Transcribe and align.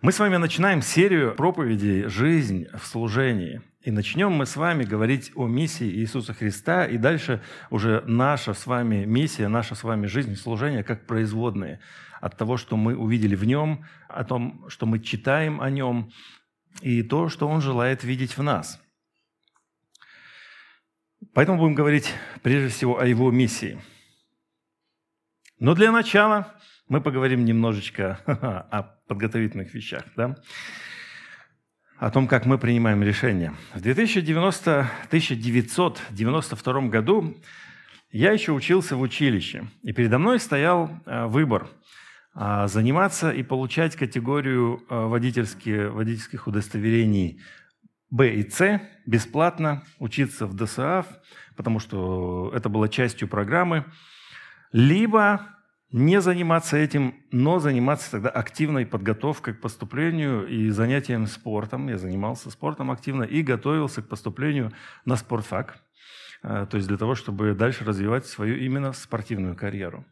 Мы 0.00 0.12
с 0.12 0.20
вами 0.20 0.36
начинаем 0.36 0.80
серию 0.80 1.34
проповедей 1.34 2.06
«Жизнь 2.06 2.68
в 2.72 2.86
служении». 2.86 3.62
И 3.82 3.90
начнем 3.90 4.30
мы 4.30 4.46
с 4.46 4.54
вами 4.54 4.84
говорить 4.84 5.32
о 5.34 5.48
миссии 5.48 5.90
Иисуса 5.90 6.34
Христа, 6.34 6.84
и 6.86 6.98
дальше 6.98 7.42
уже 7.68 8.04
наша 8.06 8.54
с 8.54 8.66
вами 8.66 9.04
миссия, 9.04 9.48
наша 9.48 9.74
с 9.74 9.82
вами 9.82 10.06
жизнь, 10.06 10.36
служение 10.36 10.84
как 10.84 11.08
производные 11.08 11.80
от 12.20 12.36
того, 12.36 12.56
что 12.56 12.76
мы 12.76 12.96
увидели 12.96 13.34
в 13.34 13.44
Нем, 13.44 13.86
о 14.06 14.22
том, 14.22 14.68
что 14.68 14.86
мы 14.86 15.00
читаем 15.00 15.60
о 15.60 15.68
Нем, 15.68 16.12
и 16.80 17.02
то, 17.02 17.28
что 17.28 17.48
Он 17.48 17.60
желает 17.60 18.04
видеть 18.04 18.36
в 18.36 18.42
нас. 18.44 18.80
Поэтому 21.34 21.58
будем 21.58 21.74
говорить 21.74 22.14
прежде 22.42 22.68
всего 22.68 23.00
о 23.00 23.04
Его 23.04 23.32
миссии. 23.32 23.82
Но 25.58 25.74
для 25.74 25.90
начала 25.90 26.54
мы 26.86 27.00
поговорим 27.00 27.44
немножечко 27.44 28.20
о 28.70 28.97
подготовительных 29.08 29.74
вещах. 29.74 30.04
Да? 30.16 30.36
О 31.96 32.10
том, 32.10 32.28
как 32.28 32.46
мы 32.46 32.58
принимаем 32.58 33.02
решения. 33.02 33.54
В 33.74 33.80
2090, 33.80 34.80
1992 35.08 36.80
году 36.82 37.36
я 38.12 38.32
еще 38.32 38.52
учился 38.52 38.96
в 38.96 39.00
училище, 39.00 39.68
и 39.82 39.92
передо 39.92 40.18
мной 40.18 40.38
стоял 40.38 40.90
э, 41.04 41.26
выбор 41.26 41.68
а, 42.40 42.68
заниматься 42.68 43.32
и 43.32 43.42
получать 43.42 43.96
категорию 43.96 44.84
э, 44.88 44.94
водительских, 44.96 46.46
удостоверений 46.46 47.40
Б 48.10 48.32
и 48.32 48.48
С 48.48 48.80
бесплатно, 49.06 49.82
учиться 49.98 50.46
в 50.46 50.54
ДСАФ, 50.54 51.06
потому 51.56 51.80
что 51.80 52.52
это 52.54 52.68
было 52.68 52.88
частью 52.88 53.26
программы, 53.26 53.84
либо 54.70 55.57
не 55.90 56.20
заниматься 56.20 56.76
этим, 56.76 57.14
но 57.30 57.58
заниматься 57.60 58.10
тогда 58.10 58.28
активной 58.28 58.84
подготовкой 58.84 59.54
к 59.54 59.60
поступлению 59.60 60.46
и 60.46 60.68
занятием 60.68 61.26
спортом. 61.26 61.88
Я 61.88 61.96
занимался 61.96 62.50
спортом 62.50 62.90
активно 62.90 63.22
и 63.22 63.42
готовился 63.42 64.02
к 64.02 64.08
поступлению 64.08 64.72
на 65.06 65.16
спортфак, 65.16 65.82
э, 66.42 66.66
то 66.70 66.76
есть 66.76 66.88
для 66.88 66.98
того, 66.98 67.14
чтобы 67.14 67.54
дальше 67.54 67.84
развивать 67.84 68.26
свою 68.26 68.56
именно 68.56 68.92
спортивную 68.92 69.56
карьеру. 69.56 70.04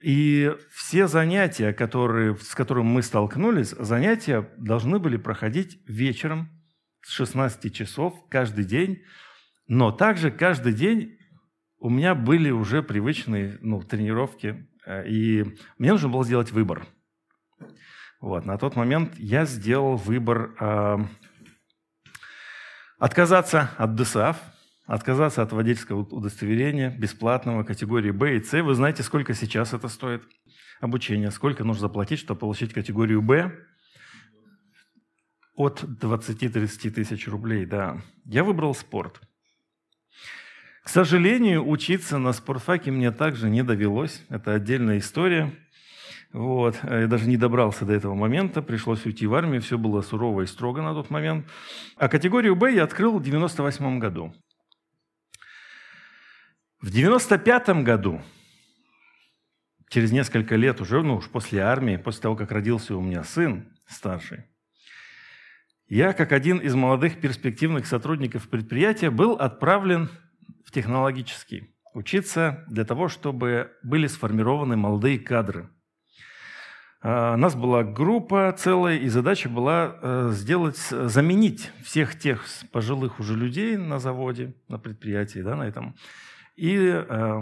И 0.00 0.54
все 0.70 1.08
занятия, 1.08 1.72
которые, 1.72 2.36
с 2.36 2.54
которыми 2.54 2.86
мы 2.86 3.02
столкнулись, 3.02 3.70
занятия 3.70 4.48
должны 4.58 4.98
были 5.00 5.16
проходить 5.16 5.80
вечером 5.88 6.50
с 7.02 7.10
16 7.12 7.74
часов 7.74 8.14
каждый 8.28 8.64
день, 8.64 9.02
но 9.66 9.90
также 9.90 10.30
каждый 10.30 10.74
день 10.74 11.15
у 11.86 11.88
меня 11.88 12.16
были 12.16 12.50
уже 12.50 12.82
привычные 12.82 13.58
ну, 13.60 13.80
тренировки, 13.80 14.68
э, 14.84 15.08
и 15.08 15.44
мне 15.78 15.92
нужно 15.92 16.08
было 16.08 16.24
сделать 16.24 16.50
выбор. 16.50 16.84
Вот, 18.20 18.44
на 18.44 18.58
тот 18.58 18.74
момент 18.74 19.16
я 19.18 19.44
сделал 19.44 19.94
выбор 19.94 20.56
э, 20.58 20.96
отказаться 22.98 23.70
от 23.78 23.94
ДСАФ, 23.94 24.36
отказаться 24.86 25.42
от 25.42 25.52
водительского 25.52 26.00
удостоверения 26.00 26.90
бесплатного 26.90 27.62
категории 27.62 28.10
Б 28.10 28.36
и 28.36 28.42
С. 28.42 28.60
Вы 28.60 28.74
знаете, 28.74 29.04
сколько 29.04 29.32
сейчас 29.34 29.72
это 29.72 29.86
стоит 29.86 30.24
обучение, 30.80 31.30
сколько 31.30 31.62
нужно 31.62 31.82
заплатить, 31.82 32.18
чтобы 32.18 32.40
получить 32.40 32.74
категорию 32.74 33.22
Б? 33.22 33.56
От 35.54 35.84
20-30 35.84 36.90
тысяч 36.90 37.28
рублей, 37.28 37.64
да. 37.64 38.02
Я 38.24 38.42
выбрал 38.42 38.74
спорт– 38.74 39.20
к 40.86 40.88
сожалению, 40.88 41.68
учиться 41.68 42.16
на 42.16 42.32
спортфаке 42.32 42.92
мне 42.92 43.10
также 43.10 43.50
не 43.50 43.64
довелось. 43.64 44.22
Это 44.28 44.54
отдельная 44.54 44.98
история. 44.98 45.52
Вот. 46.32 46.78
Я 46.84 47.08
даже 47.08 47.26
не 47.26 47.36
добрался 47.36 47.84
до 47.84 47.92
этого 47.92 48.14
момента, 48.14 48.62
пришлось 48.62 49.04
уйти 49.04 49.26
в 49.26 49.34
армию, 49.34 49.60
все 49.60 49.78
было 49.78 50.00
сурово 50.00 50.42
и 50.42 50.46
строго 50.46 50.82
на 50.82 50.94
тот 50.94 51.10
момент. 51.10 51.44
А 51.96 52.08
категорию 52.08 52.54
«Б» 52.54 52.72
я 52.72 52.84
открыл 52.84 53.18
в 53.18 53.22
98 53.24 53.98
году. 53.98 54.32
В 56.80 56.92
95 56.92 57.82
году, 57.82 58.22
через 59.88 60.12
несколько 60.12 60.54
лет 60.54 60.80
уже, 60.80 61.02
ну 61.02 61.16
уж 61.16 61.28
после 61.28 61.62
армии, 61.62 61.96
после 61.96 62.22
того, 62.22 62.36
как 62.36 62.52
родился 62.52 62.94
у 62.94 63.00
меня 63.00 63.24
сын 63.24 63.76
старший, 63.88 64.44
я, 65.88 66.12
как 66.12 66.30
один 66.30 66.58
из 66.58 66.76
молодых 66.76 67.20
перспективных 67.20 67.88
сотрудников 67.88 68.48
предприятия, 68.48 69.10
был 69.10 69.32
отправлен 69.32 70.10
в 70.66 70.72
технологический. 70.72 71.74
Учиться 71.94 72.64
для 72.68 72.84
того, 72.84 73.08
чтобы 73.08 73.72
были 73.82 74.06
сформированы 74.08 74.76
молодые 74.76 75.18
кадры. 75.18 75.70
А, 77.00 77.34
у 77.34 77.36
нас 77.38 77.54
была 77.54 77.84
группа 77.84 78.54
целая, 78.58 78.98
и 78.98 79.08
задача 79.08 79.48
была 79.48 79.96
э, 80.02 80.30
сделать, 80.32 80.76
заменить 80.76 81.70
всех 81.82 82.18
тех 82.18 82.44
пожилых 82.72 83.20
уже 83.20 83.34
людей 83.34 83.76
на 83.76 84.00
заводе, 84.00 84.54
на 84.68 84.78
предприятии, 84.78 85.38
да, 85.38 85.54
на 85.54 85.62
этом. 85.62 85.94
И 86.56 86.76
э, 86.76 87.40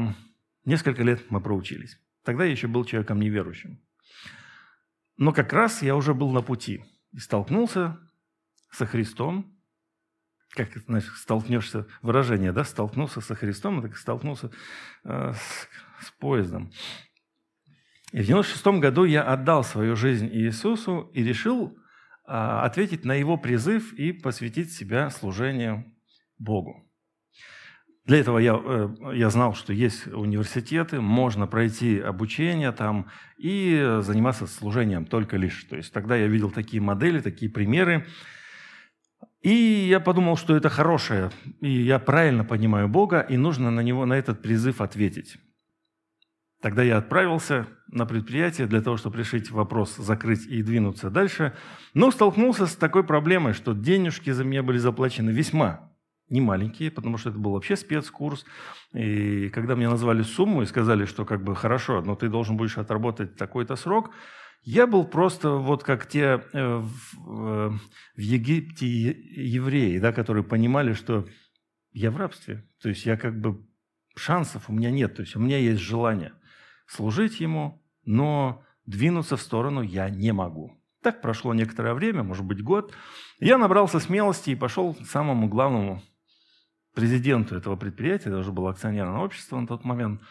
несколько 0.67 1.03
лет 1.03 1.23
мы 1.31 1.41
проучились. 1.41 1.99
Тогда 2.25 2.45
я 2.45 2.51
еще 2.51 2.69
был 2.69 2.85
человеком 2.85 3.21
неверующим. 3.21 3.81
Но 5.17 5.33
как 5.33 5.53
раз 5.53 5.83
я 5.83 5.97
уже 5.97 6.13
был 6.13 6.31
на 6.31 6.43
пути 6.43 6.85
и 7.13 7.19
столкнулся 7.19 7.99
со 8.71 8.87
Христом, 8.87 9.54
как 10.55 10.69
знаешь, 10.87 11.11
столкнешься, 11.17 11.87
выражение, 12.03 12.53
да, 12.53 12.65
столкнулся 12.65 13.21
со 13.21 13.35
Христом, 13.35 13.83
так 13.83 13.97
столкнулся 13.97 14.51
э, 15.05 15.33
с, 15.33 16.07
с 16.07 16.11
поездом. 16.13 16.71
И 18.13 18.21
в 18.21 18.27
96 18.27 18.67
году 18.79 19.05
я 19.05 19.25
отдал 19.25 19.65
свою 19.65 19.97
жизнь 19.97 20.29
Иисусу 20.33 21.11
и 21.13 21.25
решил 21.25 21.77
э, 22.27 22.33
ответить 22.33 23.05
на 23.05 23.15
его 23.15 23.37
призыв 23.37 23.93
и 23.95 24.13
посвятить 24.13 24.73
себя 24.73 25.11
служению 25.11 25.85
Богу. 26.39 26.89
Для 28.05 28.19
этого 28.19 28.39
я, 28.39 28.55
э, 28.63 28.89
я 29.15 29.31
знал, 29.31 29.55
что 29.55 29.73
есть 29.73 30.07
университеты, 30.07 31.01
можно 31.01 31.49
пройти 31.49 31.99
обучение 31.99 32.71
там 32.71 33.11
и 33.39 33.99
заниматься 34.03 34.47
служением 34.47 35.05
только 35.05 35.37
лишь. 35.37 35.65
То 35.65 35.77
есть 35.77 35.93
тогда 35.93 36.15
я 36.15 36.29
видел 36.29 36.53
такие 36.53 36.81
модели, 36.81 37.21
такие 37.21 37.51
примеры, 37.51 38.07
и 39.41 39.87
я 39.89 40.01
подумал, 40.01 40.37
что 40.37 40.57
это 40.57 40.69
хорошее, 40.69 41.31
и 41.61 41.71
я 41.71 41.99
правильно 41.99 42.45
понимаю 42.45 42.89
Бога, 42.89 43.21
и 43.21 43.37
нужно 43.37 43.71
на 43.71 43.81
него, 43.81 44.07
на 44.07 44.15
этот 44.15 44.43
призыв 44.43 44.81
ответить. 44.81 45.37
Тогда 46.63 46.83
я 46.83 46.97
отправился 46.97 47.67
на 47.89 48.07
предприятие 48.07 48.67
для 48.67 48.81
того, 48.81 48.97
чтобы 48.97 49.19
решить 49.19 49.51
вопрос, 49.51 49.97
закрыть 49.97 50.47
и 50.47 50.63
двинуться 50.63 51.11
дальше, 51.11 51.53
но 51.93 52.11
столкнулся 52.11 52.67
с 52.67 52.75
такой 52.75 53.05
проблемой, 53.05 53.53
что 53.53 53.75
денежки 53.75 54.31
за 54.31 54.45
меня 54.45 54.63
были 54.63 54.79
заплачены 54.79 55.31
весьма 55.31 55.91
не 56.31 56.41
маленькие, 56.41 56.91
потому 56.91 57.19
что 57.19 57.31
это 57.31 57.39
был 57.39 57.53
вообще 57.53 57.77
спецкурс. 57.77 58.45
И 58.95 59.51
когда 59.51 59.77
мне 59.77 59.89
назвали 59.89 60.23
сумму 60.23 60.63
и 60.63 60.67
сказали, 60.67 61.05
что 61.05 61.25
как 61.25 61.43
бы 61.43 61.55
хорошо, 61.55 62.01
но 62.01 62.15
ты 62.15 62.29
должен 62.29 62.57
будешь 62.57 62.79
отработать 62.79 63.37
такой-то 63.37 63.77
срок, 63.77 64.11
я 64.65 64.87
был 64.87 65.05
просто 65.05 65.51
вот 65.51 65.85
как 65.85 66.09
те 66.09 66.43
э, 66.53 66.77
в, 66.79 67.79
в 68.17 68.19
Египте 68.19 68.87
евреи, 68.87 69.99
да, 69.99 70.13
которые 70.13 70.43
понимали, 70.43 70.95
что 70.95 71.29
я 71.93 72.11
в 72.11 72.17
рабстве. 72.17 72.67
То 72.81 72.89
есть 72.89 73.05
я 73.05 73.17
как 73.17 73.39
бы 73.39 73.63
шансов 74.17 74.69
у 74.69 74.73
меня 74.73 74.91
нет. 74.91 75.15
То 75.15 75.23
есть 75.23 75.37
у 75.37 75.41
меня 75.41 75.59
есть 75.59 75.81
желание 75.81 76.33
служить 76.87 77.41
ему, 77.41 77.83
но 78.05 78.65
двинуться 78.87 79.37
в 79.37 79.43
сторону 79.43 79.83
я 79.83 80.09
не 80.09 80.33
могу. 80.33 80.73
Так 81.03 81.21
прошло 81.21 81.53
некоторое 81.53 81.93
время, 81.93 82.23
может 82.23 82.47
быть 82.47 82.63
год. 82.63 82.95
Я 83.39 83.59
набрался 83.59 84.01
смелости 84.01 84.51
и 84.51 84.57
пошел 84.57 84.95
к 84.95 85.07
самому 85.07 85.49
главному 85.49 86.03
президенту 86.95 87.57
этого 87.57 87.77
предприятия, 87.77 88.31
уже 88.31 88.53
было 88.53 88.71
акционерное 88.71 89.21
общество 89.21 89.61
на 89.61 89.67
тот 89.67 89.85
момент. 89.85 90.23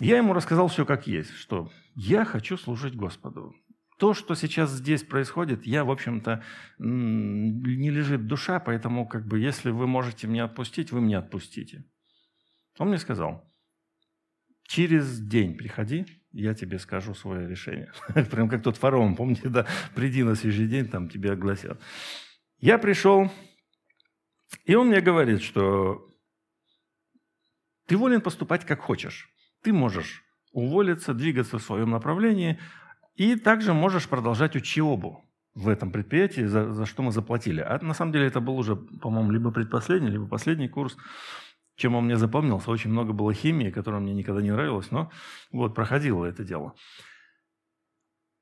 Я 0.00 0.16
ему 0.16 0.32
рассказал 0.32 0.66
все 0.68 0.84
как 0.84 1.06
есть, 1.06 1.32
что 1.36 1.70
я 1.94 2.24
хочу 2.24 2.56
служить 2.56 2.96
Господу. 2.96 3.54
То, 3.98 4.14
что 4.14 4.34
сейчас 4.34 4.70
здесь 4.70 5.04
происходит, 5.04 5.64
я, 5.64 5.84
в 5.84 5.90
общем-то, 5.90 6.42
не 6.78 7.90
лежит 7.90 8.26
душа, 8.26 8.58
поэтому, 8.58 9.06
как 9.06 9.26
бы, 9.26 9.38
если 9.38 9.70
вы 9.70 9.86
можете 9.86 10.26
меня 10.26 10.44
отпустить, 10.44 10.90
вы 10.90 11.00
меня 11.00 11.18
отпустите. 11.20 11.84
Он 12.78 12.88
мне 12.88 12.98
сказал, 12.98 13.48
через 14.64 15.20
день 15.20 15.56
приходи, 15.56 16.06
я 16.32 16.54
тебе 16.54 16.78
скажу 16.78 17.14
свое 17.14 17.48
решение. 17.48 17.92
Прям 18.30 18.48
как 18.48 18.62
тот 18.62 18.76
фараон, 18.76 19.14
помните, 19.14 19.48
да, 19.48 19.66
приди 19.94 20.22
на 20.22 20.34
свежий 20.34 20.66
день, 20.66 20.88
там 20.88 21.08
тебе 21.08 21.32
огласят. 21.32 21.80
Я 22.58 22.78
пришел, 22.78 23.30
и 24.64 24.74
он 24.74 24.88
мне 24.88 25.00
говорит, 25.00 25.42
что 25.42 26.08
ты 27.86 27.96
волен 27.96 28.20
поступать 28.20 28.64
как 28.64 28.80
хочешь. 28.80 29.28
Ты 29.62 29.72
можешь 29.72 30.21
уволиться, 30.52 31.14
двигаться 31.14 31.58
в 31.58 31.62
своем 31.62 31.90
направлении, 31.90 32.58
и 33.14 33.36
также 33.36 33.74
можешь 33.74 34.08
продолжать 34.08 34.56
учебу 34.56 35.24
в 35.54 35.68
этом 35.68 35.90
предприятии, 35.90 36.42
за, 36.42 36.72
за 36.72 36.86
что 36.86 37.02
мы 37.02 37.12
заплатили. 37.12 37.60
А 37.60 37.78
на 37.82 37.94
самом 37.94 38.12
деле 38.12 38.26
это 38.26 38.40
был 38.40 38.56
уже, 38.56 38.76
по-моему, 38.76 39.30
либо 39.30 39.50
предпоследний, 39.50 40.10
либо 40.10 40.26
последний 40.26 40.68
курс. 40.68 40.96
Чем 41.76 41.94
он 41.94 42.04
мне 42.04 42.16
запомнился, 42.16 42.70
очень 42.70 42.90
много 42.90 43.12
было 43.12 43.32
химии, 43.32 43.70
которая 43.70 44.00
мне 44.00 44.14
никогда 44.14 44.42
не 44.42 44.50
нравилась, 44.50 44.90
но 44.90 45.10
вот 45.50 45.74
проходило 45.74 46.24
это 46.24 46.44
дело. 46.44 46.74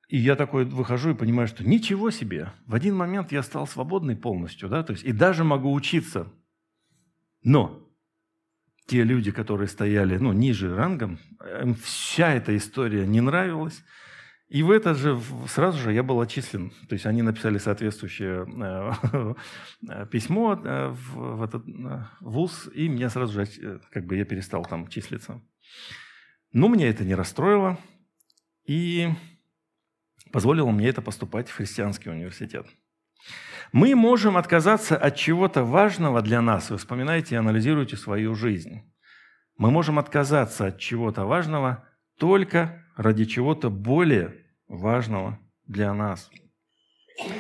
И 0.09 0.19
я 0.19 0.35
такой 0.35 0.65
выхожу 0.65 1.11
и 1.11 1.15
понимаю, 1.15 1.47
что 1.47 1.65
ничего 1.65 2.11
себе, 2.11 2.53
в 2.67 2.75
один 2.75 2.97
момент 2.97 3.31
я 3.31 3.45
стал 3.45 3.69
свободный 3.69 4.17
полностью, 4.17 4.69
да, 4.69 4.83
то 4.83 4.93
есть 4.93 5.05
и 5.05 5.12
даже 5.12 5.45
могу 5.45 5.73
учиться. 5.73 6.33
Но 7.45 7.89
те 8.90 9.04
люди, 9.04 9.31
которые 9.31 9.69
стояли, 9.69 10.16
ну, 10.16 10.32
ниже 10.32 10.75
рангом, 10.75 11.20
им 11.62 11.76
вся 11.76 12.34
эта 12.34 12.56
история 12.56 13.06
не 13.06 13.20
нравилась. 13.20 13.84
И 14.48 14.64
в 14.64 14.70
это 14.72 14.94
же 14.94 15.20
сразу 15.46 15.78
же 15.78 15.92
я 15.92 16.02
был 16.02 16.20
отчислен. 16.20 16.72
То 16.88 16.94
есть 16.94 17.06
они 17.06 17.22
написали 17.22 17.58
соответствующее 17.58 19.37
э, 19.92 20.06
письмо 20.10 20.54
э, 20.56 20.88
в 20.88 21.40
этот 21.40 21.69
э, 21.69 22.04
вуз, 22.19 22.69
и 22.75 22.88
меня 22.88 23.10
сразу 23.10 23.32
же, 23.32 23.81
как 23.92 24.06
бы 24.06 24.16
я 24.16 24.25
перестал 24.25 24.64
там 24.64 24.88
числиться. 24.88 25.40
Но 26.52 26.66
меня 26.66 26.88
это 26.88 27.04
не 27.04 27.14
расстроило. 27.14 27.78
И 28.64 29.08
позволило 30.32 30.72
мне 30.72 30.88
это 30.88 31.00
поступать 31.00 31.48
в 31.48 31.54
христианский 31.54 32.10
университет. 32.10 32.66
Мы 33.72 33.94
можем 33.94 34.37
отказаться 34.37 34.96
от 34.96 35.17
чего-то 35.17 35.64
важного 35.64 36.22
для 36.22 36.40
нас. 36.40 36.70
Вы 36.70 36.76
вспоминаете 36.78 37.34
и 37.34 37.38
анализируете 37.38 37.96
свою 37.96 38.34
жизнь. 38.34 38.82
Мы 39.56 39.70
можем 39.70 39.99
отказаться 39.99 40.67
от 40.67 40.78
чего-то 40.78 41.25
важного 41.25 41.84
только 42.19 42.84
ради 42.96 43.25
чего-то 43.25 43.70
более 43.70 44.44
важного 44.69 45.38
для 45.67 45.94
нас. 45.94 46.31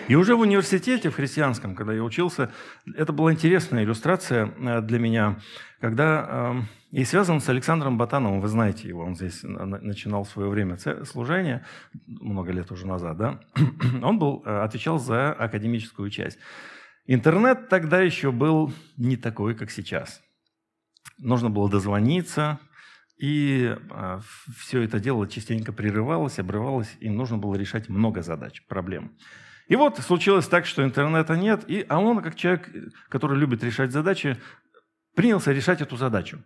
И 0.08 0.14
уже 0.14 0.34
в 0.34 0.40
университете, 0.40 1.10
в 1.10 1.14
христианском, 1.14 1.74
когда 1.74 1.92
я 1.92 2.02
учился, 2.02 2.50
это 2.96 3.12
была 3.12 3.32
интересная 3.32 3.84
иллюстрация 3.84 4.46
э, 4.46 4.80
для 4.82 4.98
меня, 4.98 5.38
когда 5.80 6.52
эм, 6.52 6.68
и 6.90 7.04
связан 7.04 7.40
с 7.40 7.48
Александром 7.48 7.96
Батановым, 7.96 8.40
вы 8.40 8.48
знаете 8.48 8.88
его, 8.88 9.02
он 9.02 9.14
здесь 9.14 9.42
начинал 9.42 10.24
свое 10.24 10.48
время 10.48 10.76
служения, 11.04 11.64
много 12.06 12.50
лет 12.50 12.72
уже 12.72 12.86
назад, 12.86 13.16
да? 13.16 13.40
Он 14.02 14.18
был, 14.18 14.42
э, 14.44 14.62
отвечал 14.62 14.98
за 14.98 15.32
академическую 15.32 16.10
часть. 16.10 16.38
Интернет 17.06 17.68
тогда 17.68 18.00
еще 18.00 18.32
был 18.32 18.72
не 18.96 19.16
такой, 19.16 19.54
как 19.54 19.70
сейчас. 19.70 20.20
Нужно 21.18 21.48
было 21.48 21.70
дозвониться, 21.70 22.58
и 23.18 23.76
э, 23.78 24.20
все 24.56 24.82
это 24.82 24.98
дело 24.98 25.28
частенько 25.28 25.72
прерывалось, 25.72 26.40
обрывалось, 26.40 26.96
им 27.00 27.14
нужно 27.16 27.38
было 27.38 27.54
решать 27.54 27.88
много 27.88 28.22
задач, 28.22 28.66
проблем. 28.66 29.16
И 29.70 29.76
вот 29.76 29.98
случилось 29.98 30.48
так, 30.48 30.66
что 30.66 30.82
интернета 30.82 31.36
нет, 31.36 31.62
и, 31.70 31.86
а 31.88 32.00
он, 32.00 32.20
как 32.22 32.34
человек, 32.34 32.68
который 33.08 33.38
любит 33.38 33.62
решать 33.62 33.92
задачи, 33.92 34.36
принялся 35.14 35.52
решать 35.52 35.80
эту 35.80 35.96
задачу. 35.96 36.42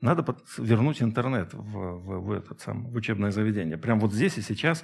Надо 0.00 0.24
вернуть 0.56 1.02
интернет 1.02 1.52
в, 1.52 1.58
в, 1.58 2.20
в, 2.20 2.32
этот 2.32 2.62
сам, 2.62 2.90
в 2.90 2.94
учебное 2.96 3.32
заведение. 3.32 3.76
Прям 3.76 4.00
вот 4.00 4.14
здесь 4.14 4.38
и 4.38 4.40
сейчас. 4.40 4.82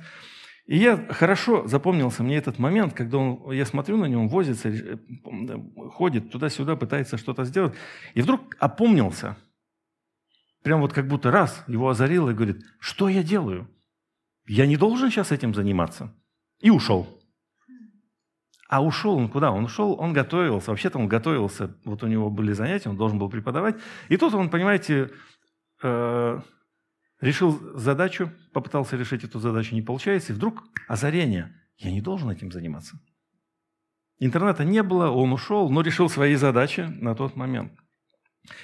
И 0.67 0.77
я 0.77 0.99
хорошо 1.09 1.67
запомнился 1.67 2.23
мне 2.23 2.37
этот 2.37 2.59
момент, 2.59 2.93
когда 2.93 3.17
он, 3.17 3.51
я 3.51 3.65
смотрю 3.65 3.97
на 3.97 4.05
него, 4.05 4.21
он 4.21 4.29
возится, 4.29 4.69
э, 4.69 4.99
ходит 5.93 6.31
туда-сюда, 6.31 6.77
пытается 6.77 7.17
что-то 7.17 7.45
сделать. 7.45 7.75
И 8.13 8.21
вдруг 8.21 8.59
опомнился. 8.59 9.39
Прям 10.63 10.83
вот 10.83 10.93
как 10.93 11.09
будто 11.09 11.31
раз 11.31 11.65
его 11.67 11.89
озарило 11.89 12.29
и 12.29 12.35
говорит, 12.35 12.63
что 12.79 13.09
я 13.09 13.23
делаю? 13.23 13.71
Я 14.47 14.67
не 14.67 14.77
должен 14.77 15.11
сейчас 15.11 15.33
этим 15.33 15.55
заниматься. 15.55 16.15
И 16.61 16.69
ушел. 16.69 17.18
А 18.69 18.83
ушел 18.83 19.17
он 19.17 19.29
куда? 19.29 19.51
Он 19.51 19.65
ушел, 19.65 19.97
он 19.99 20.13
готовился. 20.13 20.71
Вообще-то 20.71 20.99
он 20.99 21.09
готовился, 21.09 21.75
вот 21.85 22.03
у 22.03 22.07
него 22.07 22.31
были 22.31 22.53
занятия, 22.53 22.91
он 22.91 22.99
должен 22.99 23.19
был 23.19 23.31
преподавать. 23.31 23.77
И 24.11 24.17
тут 24.19 24.35
он, 24.35 24.51
понимаете, 24.51 25.11
э, 25.83 26.41
решил 27.23 27.59
задачу, 27.79 28.31
попытался 28.53 28.97
решить 28.97 29.25
эту 29.25 29.41
задачу, 29.41 29.75
не 29.75 29.81
получается, 29.81 30.33
и 30.33 30.37
вдруг 30.37 30.65
озарение. 30.87 31.55
Я 31.79 31.91
не 31.91 32.03
должен 32.03 32.29
этим 32.29 32.53
заниматься. 32.53 33.01
Интернета 34.19 34.65
не 34.65 34.83
было, 34.83 35.11
он 35.11 35.33
ушел, 35.33 35.71
но 35.71 35.81
решил 35.81 36.11
свои 36.11 36.35
задачи 36.35 36.81
на 36.81 37.15
тот 37.15 37.37
момент. 37.37 37.73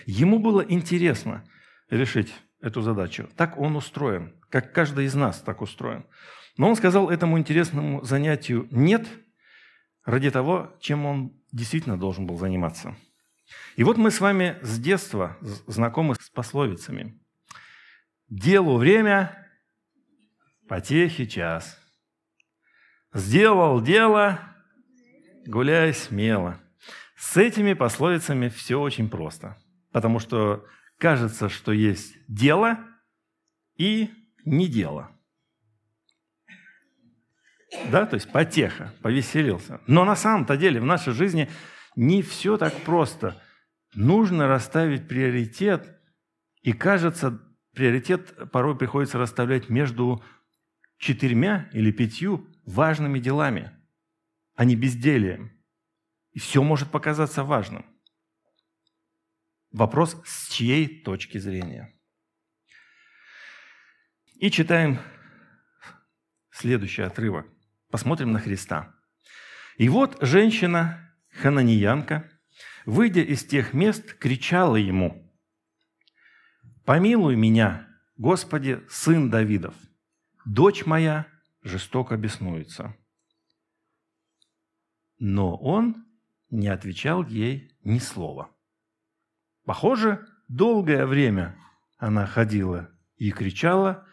Ему 0.05 0.39
было 0.39 0.61
интересно 0.61 1.45
решить 1.89 2.35
эту 2.61 2.83
задачу. 2.83 3.29
Так 3.37 3.57
он 3.57 3.77
устроен, 3.77 4.35
как 4.51 4.75
каждый 4.75 5.07
из 5.07 5.15
нас 5.15 5.41
так 5.41 5.63
устроен. 5.63 6.05
Но 6.59 6.69
он 6.69 6.77
сказал 6.77 7.09
этому 7.09 7.39
интересному 7.39 8.03
занятию 8.05 8.69
«нет», 8.71 9.07
ради 10.05 10.31
того, 10.31 10.75
чем 10.81 11.07
он 11.07 11.33
действительно 11.53 11.99
должен 11.99 12.27
был 12.27 12.37
заниматься. 12.37 12.97
И 13.77 13.85
вот 13.85 13.97
мы 13.97 14.11
с 14.11 14.21
вами 14.21 14.59
с 14.63 14.79
детства 14.79 15.37
знакомы 15.67 16.15
с 16.15 16.31
пословицами. 16.31 17.19
«Делу 18.29 18.79
время, 18.79 19.49
потехи 20.69 21.27
час». 21.27 21.79
«Сделал 23.13 23.81
дело, 23.81 24.41
гуляй 25.47 25.95
смело». 25.95 26.61
С 27.17 27.37
этими 27.37 27.75
пословицами 27.75 28.49
все 28.49 28.81
очень 28.81 29.09
просто, 29.09 29.57
потому 29.93 30.19
что 30.19 30.67
кажется, 30.99 31.49
что 31.49 31.73
есть 31.73 32.17
дело 32.29 32.79
и 33.77 34.11
не 34.45 34.67
дело. 34.67 35.14
Да, 37.91 38.07
то 38.07 38.15
есть 38.15 38.31
потеха, 38.31 38.93
повеселился. 39.03 39.81
Но 39.87 40.05
на 40.05 40.17
самом-то 40.17 40.57
деле 40.57 40.81
в 40.81 40.85
нашей 40.85 41.13
жизни 41.13 41.51
не 41.97 42.23
все 42.23 42.57
так 42.57 42.75
просто. 42.83 43.41
Нужно 43.95 44.49
расставить 44.49 45.07
приоритет, 45.07 46.01
и 46.63 46.73
кажется, 46.73 47.41
приоритет 47.73 48.51
порой 48.51 48.77
приходится 48.77 49.19
расставлять 49.19 49.69
между 49.69 50.25
четырьмя 50.99 51.69
или 51.73 51.93
пятью 51.93 52.49
важными 52.65 53.19
делами, 53.19 53.71
а 54.55 54.65
не 54.65 54.77
безделием. 54.77 55.53
И 56.33 56.39
все 56.39 56.63
может 56.63 56.91
показаться 56.91 57.45
важным. 57.45 57.85
Вопрос, 59.71 60.21
с 60.25 60.51
чьей 60.51 61.03
точки 61.03 61.39
зрения. 61.39 61.93
И 64.37 64.51
читаем 64.51 64.99
следующий 66.51 67.03
отрывок. 67.03 67.54
Посмотрим 67.95 68.33
на 68.33 68.41
Христа. 68.41 68.93
И 69.77 69.89
вот 69.89 70.19
женщина, 70.21 71.15
хананиянка, 71.31 72.29
выйдя 72.87 73.21
из 73.21 73.45
тех 73.45 73.73
мест, 73.73 74.15
кричала 74.15 74.75
ему, 74.75 75.33
«Помилуй 76.85 77.37
меня, 77.37 77.87
Господи, 78.17 78.83
сын 78.91 79.31
Давидов, 79.31 79.77
дочь 80.45 80.87
моя 80.87 81.29
жестоко 81.63 82.17
беснуется». 82.17 82.97
Но 85.21 85.57
он 85.57 86.05
не 86.51 86.67
отвечал 86.67 87.25
ей 87.25 87.79
ни 87.85 88.01
слова. 88.01 88.51
Похоже, 89.65 90.27
долгое 90.49 91.07
время 91.07 91.57
она 91.99 92.27
ходила 92.27 92.91
и 93.19 93.31
кричала, 93.31 94.05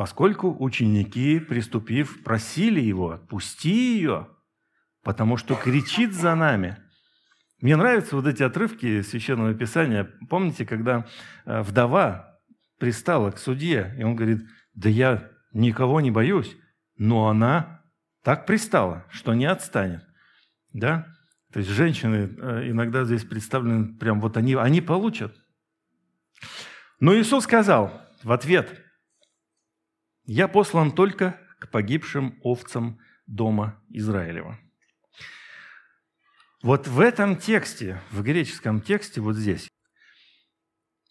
поскольку 0.00 0.56
ученики, 0.58 1.38
приступив, 1.38 2.24
просили 2.24 2.80
его, 2.80 3.10
отпусти 3.10 3.96
ее, 3.96 4.28
потому 5.02 5.36
что 5.36 5.54
кричит 5.54 6.14
за 6.14 6.34
нами. 6.34 6.78
Мне 7.60 7.76
нравятся 7.76 8.16
вот 8.16 8.26
эти 8.26 8.42
отрывки 8.42 9.02
Священного 9.02 9.52
Писания. 9.52 10.10
Помните, 10.30 10.64
когда 10.64 11.06
э, 11.44 11.60
вдова 11.60 12.40
пристала 12.78 13.30
к 13.30 13.36
судье, 13.36 13.94
и 13.98 14.02
он 14.02 14.16
говорит, 14.16 14.40
да 14.72 14.88
я 14.88 15.30
никого 15.52 16.00
не 16.00 16.10
боюсь, 16.10 16.56
но 16.96 17.28
она 17.28 17.82
так 18.24 18.46
пристала, 18.46 19.04
что 19.10 19.34
не 19.34 19.44
отстанет. 19.44 20.02
Да? 20.72 21.14
То 21.52 21.58
есть 21.58 21.70
женщины 21.70 22.34
э, 22.38 22.70
иногда 22.70 23.04
здесь 23.04 23.24
представлены, 23.24 23.98
прям 23.98 24.18
вот 24.22 24.38
они, 24.38 24.54
они 24.54 24.80
получат. 24.80 25.36
Но 27.00 27.14
Иисус 27.14 27.44
сказал 27.44 28.00
в 28.22 28.32
ответ– 28.32 28.82
я 30.24 30.48
послан 30.48 30.92
только 30.92 31.38
к 31.58 31.70
погибшим 31.70 32.38
овцам 32.42 32.98
дома 33.26 33.82
Израилева. 33.90 34.58
Вот 36.62 36.86
в 36.86 37.00
этом 37.00 37.36
тексте, 37.36 38.00
в 38.10 38.22
греческом 38.22 38.80
тексте, 38.80 39.20
вот 39.20 39.36
здесь, 39.36 39.68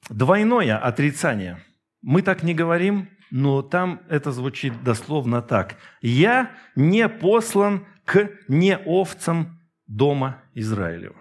двойное 0.09 0.77
отрицание. 0.77 1.63
Мы 2.01 2.21
так 2.21 2.43
не 2.43 2.53
говорим, 2.53 3.09
но 3.31 3.61
там 3.61 4.01
это 4.09 4.31
звучит 4.31 4.83
дословно 4.83 5.41
так. 5.41 5.77
«Я 6.01 6.51
не 6.75 7.07
послан 7.09 7.85
к 8.05 8.29
неовцам 8.47 9.59
дома 9.87 10.43
Израилева». 10.53 11.15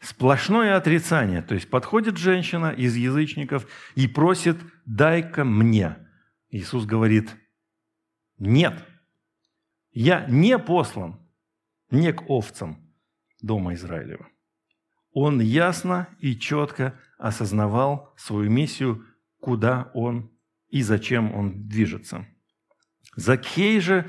Сплошное 0.00 0.76
отрицание. 0.76 1.40
То 1.40 1.54
есть 1.54 1.70
подходит 1.70 2.18
женщина 2.18 2.70
из 2.70 2.94
язычников 2.94 3.66
и 3.94 4.06
просит 4.06 4.58
«дай-ка 4.84 5.44
мне». 5.44 5.96
Иисус 6.54 6.84
говорит, 6.84 7.34
нет, 8.38 8.74
я 9.90 10.24
не 10.26 10.56
послан 10.56 11.18
не 11.90 12.12
к 12.12 12.30
овцам 12.30 12.78
дома 13.42 13.74
Израилева. 13.74 14.28
Он 15.10 15.40
ясно 15.40 16.08
и 16.20 16.36
четко 16.36 16.96
осознавал 17.18 18.14
свою 18.16 18.50
миссию, 18.50 19.04
куда 19.40 19.90
он 19.94 20.30
и 20.68 20.82
зачем 20.82 21.34
он 21.34 21.66
движется. 21.66 22.24
Закхей 23.16 23.80
же, 23.80 24.08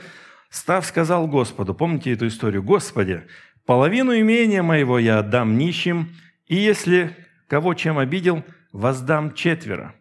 став, 0.51 0.85
сказал 0.85 1.27
Господу, 1.27 1.73
помните 1.73 2.11
эту 2.11 2.27
историю, 2.27 2.61
«Господи, 2.61 3.25
половину 3.65 4.15
имения 4.15 4.61
моего 4.61 4.99
я 4.99 5.17
отдам 5.17 5.57
нищим, 5.57 6.15
и 6.45 6.57
если 6.57 7.17
кого 7.47 7.73
чем 7.73 7.97
обидел, 7.97 8.43
воздам 8.71 9.33
четверо». 9.33 9.95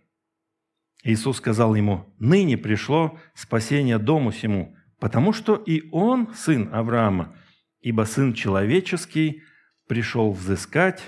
Иисус 1.05 1.37
сказал 1.37 1.75
ему, 1.75 2.13
«Ныне 2.19 2.57
пришло 2.57 3.21
спасение 3.35 3.99
дому 3.99 4.33
сему, 4.33 4.75
потому 4.99 5.35
что 5.35 5.55
и 5.55 5.87
он 5.91 6.33
сын 6.35 6.75
Авраама, 6.75 7.37
ибо 7.81 8.05
сын 8.05 8.33
человеческий 8.33 9.43
пришел 9.87 10.33
взыскать 10.33 11.03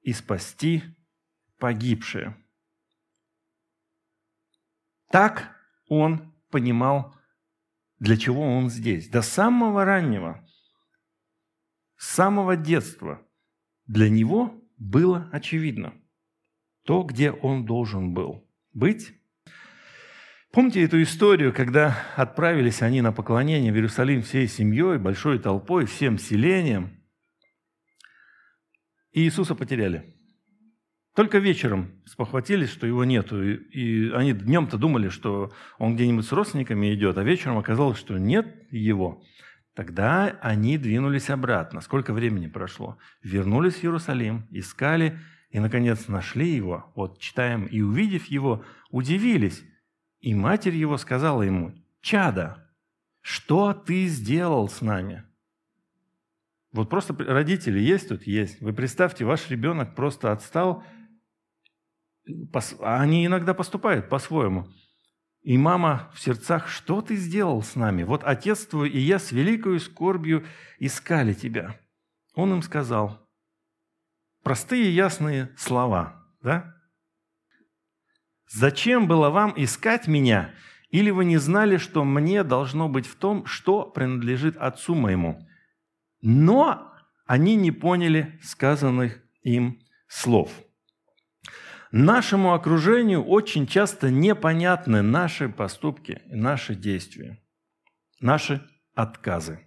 и 0.00 0.14
спасти 0.14 0.82
погибшие». 1.58 2.34
Так 5.10 5.54
он 5.86 6.34
понимал, 6.50 7.14
для 7.98 8.16
чего 8.16 8.42
он 8.42 8.70
здесь. 8.70 9.10
До 9.10 9.20
самого 9.20 9.84
раннего, 9.84 10.48
с 11.96 12.08
самого 12.08 12.56
детства 12.56 13.20
для 13.86 14.08
него 14.08 14.58
было 14.78 15.28
очевидно 15.30 15.92
то, 16.84 17.02
где 17.02 17.30
он 17.30 17.66
должен 17.66 18.14
был 18.14 18.50
быть. 18.72 19.21
Помните 20.52 20.82
эту 20.82 21.02
историю, 21.02 21.52
когда 21.52 21.96
отправились 22.14 22.82
они 22.82 23.00
на 23.00 23.12
поклонение 23.12 23.72
в 23.72 23.74
Иерусалим 23.74 24.22
всей 24.22 24.46
семьей, 24.46 24.98
большой 24.98 25.38
толпой, 25.38 25.86
всем 25.86 26.18
селением, 26.18 27.02
и 29.12 29.22
Иисуса 29.22 29.54
потеряли– 29.54 30.14
только 31.14 31.38
вечером 31.38 32.02
спохватились, 32.06 32.70
что 32.70 32.86
его 32.86 33.04
нету. 33.04 33.42
И, 33.42 33.56
и 33.56 34.10
они 34.12 34.32
днем-то 34.32 34.78
думали, 34.78 35.10
что 35.10 35.52
он 35.78 35.94
где-нибудь 35.94 36.26
с 36.26 36.32
родственниками 36.32 36.94
идет, 36.94 37.18
а 37.18 37.22
вечером 37.22 37.58
оказалось, 37.58 37.98
что 37.98 38.16
нет 38.16 38.46
его. 38.70 39.22
Тогда 39.74 40.38
они 40.40 40.78
двинулись 40.78 41.28
обратно. 41.28 41.82
Сколько 41.82 42.14
времени 42.14 42.46
прошло? 42.46 42.98
Вернулись 43.22 43.76
в 43.76 43.84
Иерусалим, 43.84 44.46
искали 44.50 45.18
и, 45.50 45.60
наконец, 45.60 46.08
нашли 46.08 46.48
его. 46.48 46.90
Вот 46.94 47.20
читаем, 47.20 47.66
и 47.66 47.82
увидев 47.82 48.26
его, 48.26 48.64
удивились. 48.90 49.62
И 50.22 50.34
матерь 50.34 50.74
его 50.74 50.96
сказала 50.96 51.42
ему, 51.42 51.74
«Чада, 52.00 52.66
что 53.20 53.74
ты 53.74 54.06
сделал 54.06 54.68
с 54.70 54.80
нами?» 54.80 55.24
Вот 56.72 56.88
просто 56.88 57.14
родители 57.14 57.78
есть 57.78 58.08
тут? 58.08 58.22
Есть. 58.22 58.62
Вы 58.62 58.72
представьте, 58.72 59.26
ваш 59.26 59.50
ребенок 59.50 59.94
просто 59.94 60.32
отстал 60.32 60.82
они 62.80 63.26
иногда 63.26 63.54
поступают 63.54 64.08
по-своему. 64.08 64.68
И 65.42 65.58
мама 65.58 66.10
в 66.14 66.20
сердцах, 66.20 66.68
что 66.68 67.02
ты 67.02 67.16
сделал 67.16 67.62
с 67.62 67.74
нами? 67.74 68.04
Вот 68.04 68.22
отец 68.24 68.64
твой 68.64 68.90
и 68.90 68.98
я 69.00 69.18
с 69.18 69.32
великой 69.32 69.80
скорбью 69.80 70.46
искали 70.78 71.34
тебя. 71.34 71.80
Он 72.34 72.52
им 72.52 72.62
сказал, 72.62 73.28
простые 74.44 74.94
ясные 74.94 75.52
слова, 75.56 76.24
да? 76.42 76.76
Зачем 78.52 79.08
было 79.08 79.30
вам 79.30 79.54
искать 79.56 80.06
меня? 80.06 80.54
Или 80.90 81.10
вы 81.10 81.24
не 81.24 81.38
знали, 81.38 81.78
что 81.78 82.04
мне 82.04 82.44
должно 82.44 82.88
быть 82.88 83.06
в 83.06 83.16
том, 83.16 83.46
что 83.46 83.84
принадлежит 83.84 84.56
отцу 84.56 84.94
моему? 84.94 85.46
Но 86.20 86.92
они 87.26 87.56
не 87.56 87.70
поняли 87.70 88.38
сказанных 88.42 89.22
им 89.42 89.80
слов– 90.08 90.50
Нашему 91.92 92.54
окружению 92.54 93.22
очень 93.22 93.66
часто 93.66 94.10
непонятны 94.10 95.02
наши 95.02 95.50
поступки, 95.50 96.22
наши 96.24 96.74
действия, 96.74 97.38
наши 98.18 98.66
отказы. 98.94 99.60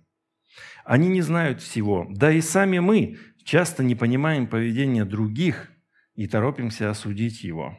Они 0.85 1.07
не 1.07 1.21
знают 1.21 1.61
всего. 1.61 2.07
Да 2.09 2.31
и 2.31 2.41
сами 2.41 2.79
мы 2.79 3.19
часто 3.43 3.83
не 3.83 3.93
понимаем 3.93 4.47
поведения 4.47 5.05
других 5.05 5.71
и 6.15 6.27
торопимся 6.27 6.89
осудить 6.89 7.43
его. 7.43 7.77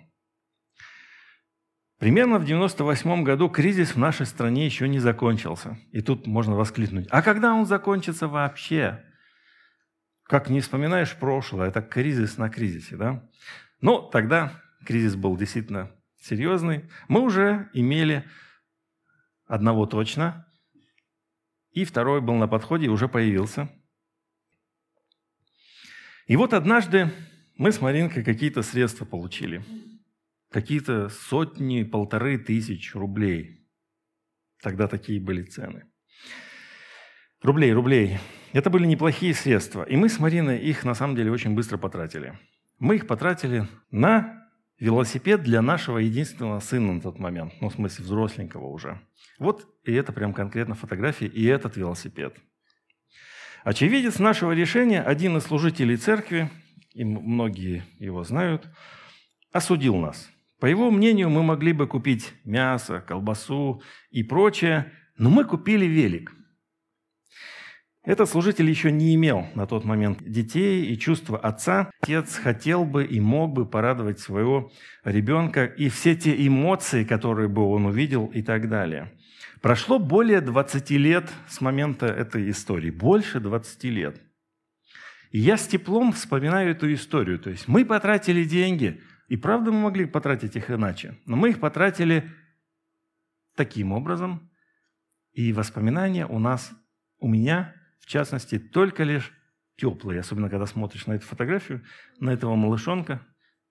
Примерно 1.99 2.39
в 2.39 2.45
98 2.45 3.23
году 3.23 3.49
кризис 3.49 3.95
в 3.95 3.99
нашей 3.99 4.27
стране 4.27 4.67
еще 4.67 4.87
не 4.87 4.99
закончился. 4.99 5.79
И 5.93 6.03
тут 6.03 6.27
можно 6.27 6.55
воскликнуть, 6.55 7.09
а 7.11 7.23
когда 7.23 7.55
он 7.55 7.65
закончится 7.65 8.29
вообще? 8.29 9.03
Как 10.25 10.51
не 10.51 10.61
вспоминаешь 10.61 11.17
прошлое, 11.17 11.69
это 11.69 11.81
кризис 11.81 12.37
на 12.37 12.51
кризисе, 12.51 12.97
да? 12.97 13.27
Но 13.81 14.01
тогда 14.01 14.61
кризис 14.85 15.15
был 15.15 15.37
действительно 15.37 15.93
серьезный. 16.21 16.91
Мы 17.09 17.21
уже 17.21 17.71
имели 17.73 18.29
одного 19.47 19.87
точно, 19.87 20.47
и 21.71 21.85
второй 21.85 22.21
был 22.21 22.35
на 22.35 22.49
подходе 22.49 22.87
и 22.87 22.91
уже 22.91 23.09
появился. 23.09 23.71
И 26.27 26.37
вот 26.37 26.53
однажды 26.53 27.11
мы 27.57 27.71
с 27.71 27.81
Маринкой 27.81 28.25
какие-то 28.25 28.63
средства 28.63 29.05
получили. 29.05 29.65
Какие-то 30.51 31.09
сотни, 31.09 31.83
полторы 31.83 32.39
тысяч 32.39 32.95
рублей. 32.95 33.67
Тогда 34.63 34.89
такие 34.89 35.21
были 35.21 35.43
цены. 35.43 35.85
Рублей, 37.43 37.73
рублей. 37.73 38.19
Это 38.53 38.71
были 38.71 38.87
неплохие 38.87 39.35
средства. 39.35 39.83
И 39.83 39.97
мы 39.97 40.09
с 40.09 40.19
Мариной 40.19 40.59
их 40.59 40.85
на 40.85 40.95
самом 40.95 41.17
деле 41.17 41.31
очень 41.31 41.55
быстро 41.55 41.79
потратили– 41.79 42.39
мы 42.79 42.97
их 42.97 43.07
потратили 43.07 43.67
на 43.91 44.47
велосипед 44.79 45.43
для 45.43 45.63
нашего 45.63 45.99
единственного 45.99 46.61
сына 46.61 46.93
на 46.93 47.01
тот 47.01 47.19
момент, 47.19 47.55
ну, 47.61 47.71
в 47.71 47.75
смысле, 47.75 48.05
взросленького 48.05 48.67
уже. 48.67 49.01
Вот 49.39 49.67
и 49.85 49.93
это 49.95 50.13
прям 50.13 50.35
конкретно 50.35 50.75
фотографии, 50.75 51.27
и 51.27 51.45
этот 51.47 51.77
велосипед. 51.77 52.37
Очевидец 53.65 54.19
нашего 54.19 54.53
решения, 54.53 55.01
один 55.01 55.37
из 55.39 55.45
служителей 55.45 55.97
церкви, 55.97 56.51
и 56.93 57.05
многие 57.05 57.85
его 57.99 58.23
знают, 58.23 58.69
осудил 59.53 59.97
нас. 59.97 60.31
По 60.61 60.67
его 60.67 60.91
мнению, 60.91 61.29
мы 61.29 61.43
могли 61.43 61.73
бы 61.73 61.87
купить 61.87 62.33
мясо, 62.45 63.05
колбасу 63.07 63.83
и 64.11 64.23
прочее, 64.23 64.93
но 65.19 65.29
мы 65.29 65.45
купили 65.45 65.85
велик. 65.85 66.33
Этот 68.07 68.31
служитель 68.31 68.71
еще 68.71 68.93
не 68.93 69.17
имел 69.17 69.49
на 69.57 69.67
тот 69.67 69.85
момент 69.85 70.23
детей 70.23 70.87
и 70.87 70.97
чувства 70.97 71.39
отца. 71.39 71.91
Отец 72.01 72.37
хотел 72.37 72.85
бы 72.85 73.05
и 73.05 73.19
мог 73.19 73.53
бы 73.53 73.67
порадовать 73.67 74.21
своего 74.21 74.71
ребенка 75.03 75.65
и 75.65 75.89
все 75.89 76.15
те 76.15 76.47
эмоции, 76.47 77.03
которые 77.03 77.49
бы 77.49 77.63
он 77.63 77.87
увидел 77.87 78.27
и 78.27 78.43
так 78.43 78.69
далее. 78.69 79.13
Прошло 79.61 79.99
более 79.99 80.41
20 80.41 80.91
лет 80.93 81.29
с 81.49 81.61
момента 81.61 82.07
этой 82.07 82.49
истории, 82.51 82.91
больше 82.91 83.41
20 83.41 83.85
лет. 83.85 84.21
И 85.33 85.41
я 85.41 85.57
с 85.57 85.67
теплом 85.67 86.13
вспоминаю 86.13 86.71
эту 86.71 86.93
историю. 86.95 87.41
То 87.41 87.51
есть 87.51 87.67
мы 87.67 87.85
потратили 87.85 88.45
деньги, 88.45 89.03
и 89.29 89.37
правда 89.37 89.73
мы 89.73 89.81
могли 89.81 90.07
потратить 90.07 90.57
их 90.57 90.71
иначе, 90.71 91.19
но 91.27 91.37
мы 91.37 91.51
их 91.51 91.61
потратили 91.61 92.31
таким 93.55 93.93
образом, 93.93 94.51
и 95.33 95.53
воспоминания 95.53 96.27
у 96.27 96.39
нас, 96.39 96.73
у 97.19 97.29
меня– 97.29 97.75
в 98.07 98.09
частности, 98.09 98.61
только 98.61 99.03
лишь 99.03 99.33
теплые, 99.77 100.21
особенно 100.21 100.49
когда 100.49 100.65
смотришь 100.67 101.07
на 101.07 101.15
эту 101.15 101.27
фотографию, 101.27 101.83
на 102.21 102.31
этого 102.31 102.55
малышонка. 102.55 103.27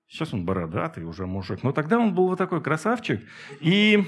Сейчас 0.07 0.33
он 0.33 0.45
бородатый 0.45 1.05
уже 1.05 1.25
мужик, 1.25 1.63
но 1.63 1.71
тогда 1.71 1.97
он 1.97 2.13
был 2.13 2.27
вот 2.27 2.37
такой 2.37 2.61
красавчик. 2.61 3.23
И 3.61 4.03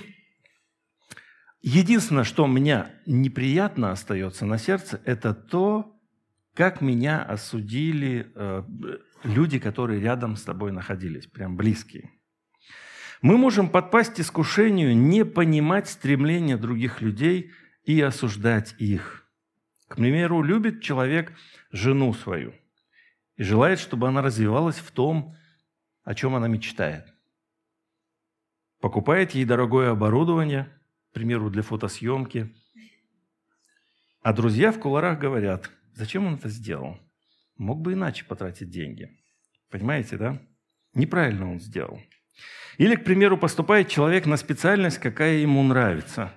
единственное, 1.61 2.25
что 2.25 2.43
у 2.43 2.47
меня 2.47 2.91
неприятно 3.05 3.91
остается 3.91 4.45
на 4.45 4.57
сердце, 4.57 5.01
это 5.05 5.33
то, 5.33 5.97
как 6.53 6.81
меня 6.81 7.23
осудили 7.23 8.29
э, 8.35 8.63
люди, 9.23 9.59
которые 9.59 10.01
рядом 10.01 10.35
с 10.35 10.43
тобой 10.43 10.71
находились, 10.71 11.27
прям 11.27 11.57
близкие. 11.57 12.11
Мы 13.21 13.37
можем 13.37 13.69
подпасть 13.69 14.19
искушению 14.19 14.95
не 14.95 15.25
понимать 15.25 15.89
стремления 15.89 16.57
других 16.57 17.01
людей 17.01 17.51
и 17.83 17.99
осуждать 18.01 18.75
их– 18.77 19.23
к 19.87 19.95
примеру, 19.95 20.43
любит 20.43 20.81
человек 20.81 21.33
жену 21.71 22.13
свою 22.13 22.53
и 23.35 23.43
желает, 23.43 23.79
чтобы 23.79 24.07
она 24.07 24.21
развивалась 24.21 24.77
в 24.77 24.91
том, 24.91 25.35
о 26.03 26.13
чем 26.13 26.35
она 26.35 26.47
мечтает. 26.47 27.13
Покупает 28.79 29.31
ей 29.31 29.45
дорогое 29.45 29.91
оборудование, 29.91 30.65
к 31.09 31.13
примеру, 31.13 31.49
для 31.49 31.63
фотосъемки. 31.63 32.53
А 34.21 34.33
друзья 34.33 34.71
в 34.71 34.79
куларах 34.79 35.19
говорят, 35.19 35.69
зачем 35.93 36.27
он 36.27 36.35
это 36.35 36.49
сделал? 36.49 36.99
Мог 37.57 37.81
бы 37.81 37.93
иначе 37.93 38.25
потратить 38.25 38.69
деньги. 38.69 39.09
Понимаете, 39.69 40.17
да? 40.17 40.41
Неправильно 40.93 41.51
он 41.51 41.59
сделал. 41.59 41.99
Или, 42.77 42.95
к 42.95 43.03
примеру, 43.03 43.37
поступает 43.37 43.89
человек 43.89 44.25
на 44.25 44.37
специальность, 44.37 44.99
какая 44.99 45.37
ему 45.37 45.63
нравится. 45.63 46.33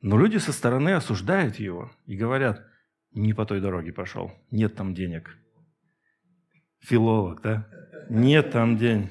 Но 0.00 0.18
люди 0.18 0.38
со 0.38 0.52
стороны 0.52 0.90
осуждают 0.90 1.56
его 1.56 1.92
и 2.06 2.16
говорят, 2.16 2.66
не 3.12 3.34
по 3.34 3.44
той 3.44 3.60
дороге 3.60 3.92
пошел, 3.92 4.32
нет 4.50 4.74
там 4.74 4.94
денег. 4.94 5.36
Филолог, 6.80 7.42
да? 7.42 7.68
Нет 8.08 8.50
там 8.50 8.76
денег. 8.78 9.10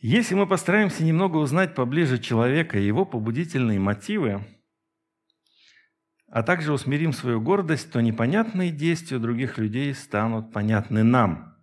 Если 0.00 0.34
мы 0.34 0.46
постараемся 0.46 1.02
немного 1.02 1.38
узнать 1.38 1.74
поближе 1.74 2.18
человека 2.18 2.78
и 2.78 2.86
его 2.86 3.06
побудительные 3.06 3.78
мотивы, 3.78 4.44
а 6.34 6.42
также 6.42 6.72
усмирим 6.72 7.12
свою 7.12 7.40
гордость, 7.40 7.92
то 7.92 8.00
непонятные 8.02 8.72
действия 8.72 9.20
других 9.20 9.56
людей 9.56 9.94
станут 9.94 10.52
понятны 10.52 11.04
нам. 11.04 11.56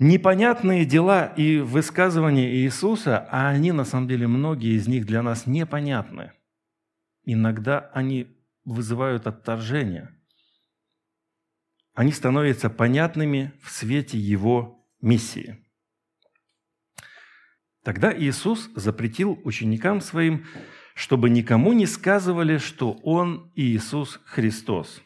Непонятные 0.00 0.84
дела 0.84 1.26
и 1.26 1.58
высказывания 1.58 2.52
Иисуса, 2.52 3.28
а 3.30 3.48
они 3.48 3.70
на 3.70 3.84
самом 3.84 4.08
деле, 4.08 4.26
многие 4.26 4.76
из 4.76 4.88
них 4.88 5.06
для 5.06 5.22
нас 5.22 5.46
непонятны. 5.46 6.32
Иногда 7.22 7.92
они 7.94 8.36
вызывают 8.64 9.28
отторжение. 9.28 10.18
Они 11.94 12.10
становятся 12.10 12.70
понятными 12.70 13.52
в 13.62 13.70
свете 13.70 14.18
Его 14.18 14.84
миссии. 15.00 15.64
Тогда 17.84 18.12
Иисус 18.12 18.68
запретил 18.74 19.40
ученикам 19.44 20.00
своим 20.00 20.44
чтобы 21.00 21.30
никому 21.30 21.72
не 21.72 21.86
сказывали, 21.86 22.58
что 22.58 22.92
Он 22.92 23.50
Иисус 23.56 24.20
Христос. 24.26 25.00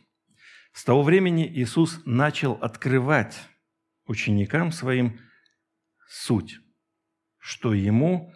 С 0.72 0.82
того 0.82 1.04
времени 1.04 1.46
Иисус 1.46 2.02
начал 2.04 2.54
открывать 2.54 3.36
ученикам 4.04 4.72
своим 4.72 5.20
суть, 6.08 6.58
что 7.38 7.74
Ему 7.74 8.34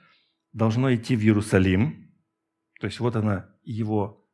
должно 0.53 0.95
идти 0.95 1.17
в 1.17 1.21
Иерусалим, 1.21 2.15
то 2.79 2.87
есть 2.87 3.01
вот 3.01 3.17
она, 3.17 3.51
его, 3.65 4.25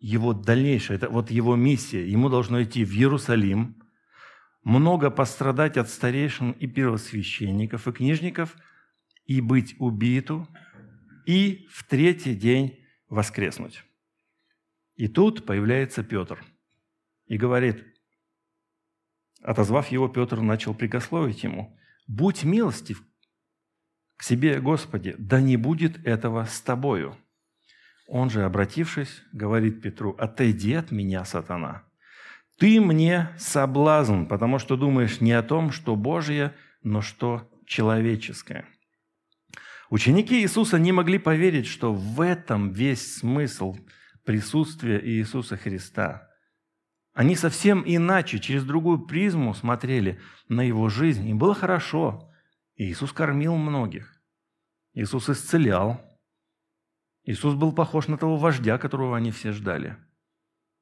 его 0.00 0.32
дальнейшая, 0.32 0.96
это 0.96 1.08
вот 1.08 1.30
его 1.30 1.54
миссия, 1.54 2.04
ему 2.04 2.28
должно 2.28 2.64
идти 2.64 2.84
в 2.84 2.90
Иерусалим, 2.90 3.80
много 4.64 5.10
пострадать 5.10 5.76
от 5.76 5.88
старейшин 5.88 6.50
и 6.50 6.66
первосвященников 6.66 7.86
и 7.86 7.92
книжников 7.92 8.56
и 9.24 9.40
быть 9.40 9.76
убиту, 9.78 10.48
и 11.30 11.68
в 11.70 11.84
третий 11.84 12.34
день 12.34 12.84
воскреснуть. 13.08 13.84
И 14.96 15.06
тут 15.06 15.46
появляется 15.46 16.02
Петр 16.02 16.44
и 17.26 17.38
говорит, 17.38 17.86
отозвав 19.40 19.92
его, 19.92 20.08
Петр 20.08 20.40
начал 20.40 20.74
прикословить 20.74 21.44
ему, 21.44 21.78
«Будь 22.08 22.42
милостив 22.42 23.04
к 24.16 24.24
себе, 24.24 24.60
Господи, 24.60 25.14
да 25.18 25.40
не 25.40 25.56
будет 25.56 26.04
этого 26.04 26.46
с 26.46 26.60
тобою». 26.62 27.16
Он 28.08 28.28
же, 28.28 28.42
обратившись, 28.42 29.22
говорит 29.32 29.82
Петру, 29.82 30.16
«Отойди 30.18 30.72
от 30.72 30.90
меня, 30.90 31.24
сатана! 31.24 31.84
Ты 32.58 32.80
мне 32.80 33.28
соблазн, 33.38 34.24
потому 34.24 34.58
что 34.58 34.76
думаешь 34.76 35.20
не 35.20 35.30
о 35.30 35.44
том, 35.44 35.70
что 35.70 35.94
Божье, 35.94 36.56
но 36.82 37.02
что 37.02 37.48
человеческое». 37.66 38.66
Ученики 39.90 40.40
Иисуса 40.40 40.78
не 40.78 40.92
могли 40.92 41.18
поверить, 41.18 41.66
что 41.66 41.92
в 41.92 42.20
этом 42.20 42.72
весь 42.72 43.16
смысл 43.16 43.76
присутствия 44.24 45.04
Иисуса 45.04 45.56
Христа. 45.56 46.30
Они 47.12 47.34
совсем 47.34 47.82
иначе, 47.84 48.38
через 48.38 48.64
другую 48.64 49.04
призму 49.06 49.52
смотрели 49.52 50.20
на 50.48 50.60
Его 50.60 50.88
жизнь. 50.88 51.28
Им 51.28 51.38
было 51.38 51.56
хорошо. 51.56 52.32
Иисус 52.76 53.12
кормил 53.12 53.56
многих. 53.56 54.22
Иисус 54.94 55.28
исцелял. 55.28 56.00
Иисус 57.24 57.54
был 57.54 57.72
похож 57.72 58.06
на 58.06 58.16
того 58.16 58.36
вождя, 58.36 58.78
которого 58.78 59.16
они 59.16 59.32
все 59.32 59.50
ждали. 59.50 59.96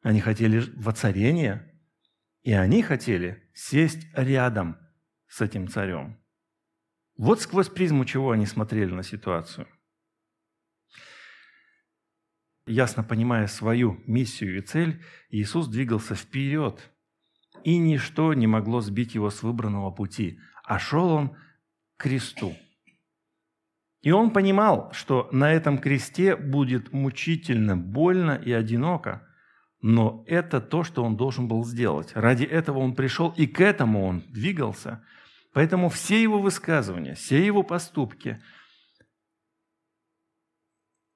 Они 0.02 0.20
хотели 0.20 0.62
воцарения, 0.76 1.74
и 2.42 2.52
они 2.52 2.82
хотели 2.82 3.50
сесть 3.54 4.06
рядом 4.12 4.76
с 5.28 5.40
этим 5.40 5.66
царем. 5.66 6.22
Вот 7.18 7.40
сквозь 7.40 7.68
призму 7.68 8.04
чего 8.04 8.30
они 8.30 8.46
смотрели 8.46 8.94
на 8.94 9.02
ситуацию. 9.02 9.66
Ясно 12.64 13.02
понимая 13.02 13.48
свою 13.48 14.00
миссию 14.06 14.58
и 14.58 14.60
цель, 14.60 15.02
Иисус 15.28 15.66
двигался 15.66 16.14
вперед, 16.14 16.92
и 17.64 17.76
ничто 17.76 18.34
не 18.34 18.46
могло 18.46 18.80
сбить 18.80 19.16
его 19.16 19.30
с 19.30 19.42
выбранного 19.42 19.90
пути, 19.90 20.38
а 20.62 20.78
шел 20.78 21.08
он 21.08 21.30
к 21.30 22.02
кресту. 22.04 22.54
И 24.02 24.12
он 24.12 24.30
понимал, 24.30 24.92
что 24.92 25.28
на 25.32 25.52
этом 25.52 25.78
кресте 25.78 26.36
будет 26.36 26.92
мучительно, 26.92 27.76
больно 27.76 28.36
и 28.36 28.52
одиноко, 28.52 29.26
но 29.80 30.22
это 30.28 30.60
то, 30.60 30.84
что 30.84 31.02
он 31.02 31.16
должен 31.16 31.48
был 31.48 31.64
сделать. 31.64 32.12
Ради 32.14 32.44
этого 32.44 32.78
он 32.78 32.94
пришел, 32.94 33.34
и 33.36 33.48
к 33.48 33.60
этому 33.60 34.06
он 34.06 34.22
двигался– 34.28 35.04
Поэтому 35.52 35.88
все 35.88 36.22
его 36.22 36.40
высказывания, 36.40 37.14
все 37.14 37.44
его 37.44 37.62
поступки 37.62 38.42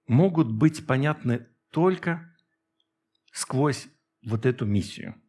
могут 0.07 0.51
быть 0.53 0.87
понятны 0.87 1.49
только 1.71 2.35
сквозь 3.33 3.88
вот 4.23 4.47
эту 4.47 4.66
миссию, 4.66 5.21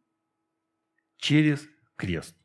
через 1.16 1.66
крест. 1.96 2.36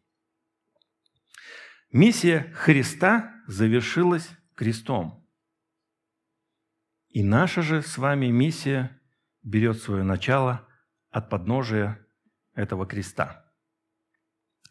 Миссия 1.91 2.52
Христа 2.54 3.34
завершилась 3.48 4.30
крестом. 4.56 5.28
И 7.08 7.24
наша 7.24 7.62
же 7.62 7.82
с 7.82 7.98
вами 7.98 8.28
миссия 8.28 9.02
берет 9.41 9.82
свое 9.82 10.04
начало 10.04 10.67
от 11.10 11.30
подножия 11.30 12.06
этого 12.54 12.86
креста. 12.86 13.52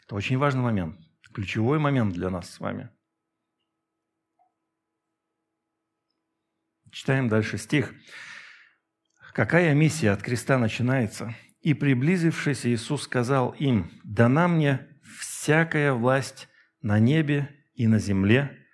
Это 0.04 0.14
очень 0.14 0.38
важный 0.38 0.62
момент. 0.62 1.07
Ключевой 1.38 1.78
момент 1.78 2.14
для 2.14 2.30
нас 2.30 2.50
с 2.50 2.58
вами. 2.58 2.90
Читаем 6.90 7.28
дальше 7.28 7.58
стих. 7.58 7.94
Какая 9.34 9.72
миссия 9.72 10.10
от 10.10 10.20
креста 10.20 10.58
начинается? 10.58 11.36
«И 11.60 11.74
приблизившись, 11.74 12.66
Иисус 12.66 13.04
сказал 13.04 13.50
им, 13.50 13.88
«Дана 14.02 14.48
мне 14.48 14.88
всякая 15.16 15.92
власть 15.92 16.48
на 16.82 16.98
небе 16.98 17.48
и 17.74 17.86
на 17.86 18.00
земле, 18.00 18.66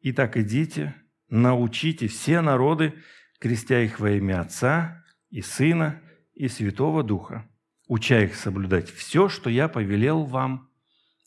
и 0.00 0.12
так 0.12 0.36
идите, 0.36 0.94
научите 1.30 2.06
все 2.06 2.42
народы, 2.42 2.92
крестя 3.38 3.80
их 3.80 3.98
во 3.98 4.10
имя 4.10 4.42
Отца 4.42 5.06
и 5.30 5.40
Сына 5.40 6.02
и 6.34 6.48
Святого 6.48 7.02
Духа, 7.02 7.48
уча 7.88 8.20
их 8.20 8.34
соблюдать 8.34 8.90
все, 8.90 9.30
что 9.30 9.48
я 9.48 9.68
повелел 9.68 10.24
вам, 10.24 10.70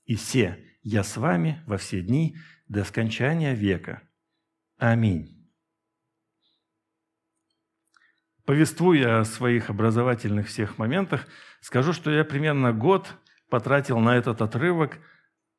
и 0.06 0.16
все, 0.16 0.73
я 0.84 1.04
с 1.04 1.18
вами 1.18 1.64
во 1.66 1.78
все 1.78 2.02
дни 2.02 2.38
до 2.68 2.84
скончания 2.84 3.54
века. 3.54 4.02
Аминь. 4.78 5.50
Повествуя 8.46 9.22
о 9.22 9.26
своих 9.26 9.70
образовательных 9.70 10.48
всех 10.48 10.78
моментах, 10.78 11.28
скажу, 11.62 11.94
что 11.94 12.12
я 12.12 12.26
примерно 12.26 12.74
год 12.74 13.16
потратил 13.50 14.00
на 14.00 14.18
этот 14.18 14.42
отрывок, 14.42 15.00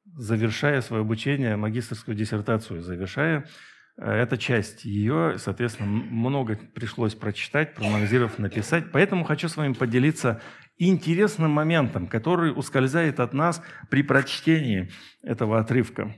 завершая 0.04 0.82
свое 0.82 1.00
обучение, 1.00 1.56
магистрскую 1.56 2.14
диссертацию 2.14 2.82
завершая. 2.82 3.48
Э, 3.96 4.12
эта 4.12 4.36
часть 4.36 4.84
ее, 4.84 5.36
соответственно, 5.38 5.88
много 5.88 6.56
пришлось 6.74 7.14
прочитать, 7.14 7.74
проанализировав, 7.74 8.38
написать. 8.38 8.92
Поэтому 8.92 9.24
хочу 9.24 9.48
с 9.48 9.56
вами 9.56 9.72
поделиться 9.72 10.42
интересным 10.76 11.50
моментом, 11.50 12.06
который 12.06 12.50
ускользает 12.50 13.20
от 13.20 13.32
нас 13.32 13.62
при 13.90 14.02
прочтении 14.02 14.90
этого 15.22 15.58
отрывка. 15.58 16.14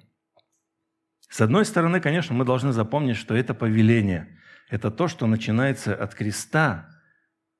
С 1.28 1.40
одной 1.40 1.64
стороны, 1.64 2.00
конечно, 2.00 2.34
мы 2.34 2.44
должны 2.44 2.72
запомнить, 2.72 3.16
что 3.16 3.34
это 3.34 3.54
повеление. 3.54 4.38
Это 4.68 4.90
то, 4.90 5.08
что 5.08 5.26
начинается 5.26 5.94
от 5.94 6.14
креста 6.14 6.88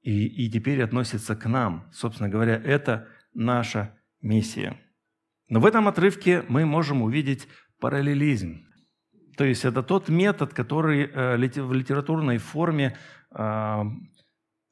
и, 0.02 0.26
и 0.26 0.50
теперь 0.50 0.82
относится 0.82 1.36
к 1.36 1.46
нам. 1.46 1.90
Собственно 1.92 2.28
говоря, 2.28 2.54
это 2.54 3.08
наша 3.34 3.98
миссия. 4.20 4.80
Но 5.48 5.60
в 5.60 5.66
этом 5.66 5.88
отрывке 5.88 6.44
мы 6.48 6.64
можем 6.64 7.02
увидеть 7.02 7.48
параллелизм. 7.80 8.64
То 9.36 9.44
есть 9.44 9.64
это 9.64 9.82
тот 9.82 10.08
метод, 10.08 10.54
который 10.54 11.04
э, 11.04 11.36
в 11.36 11.72
литературной 11.72 12.38
форме 12.38 12.96
э, 13.30 13.82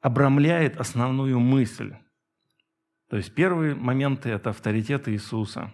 обрамляет 0.01 0.77
основную 0.77 1.39
мысль. 1.39 1.95
То 3.15 3.19
есть 3.19 3.33
первые 3.33 3.75
моменты– 3.75 4.27
это 4.31 4.49
авторитет 4.49 5.07
Иисуса. 5.07 5.73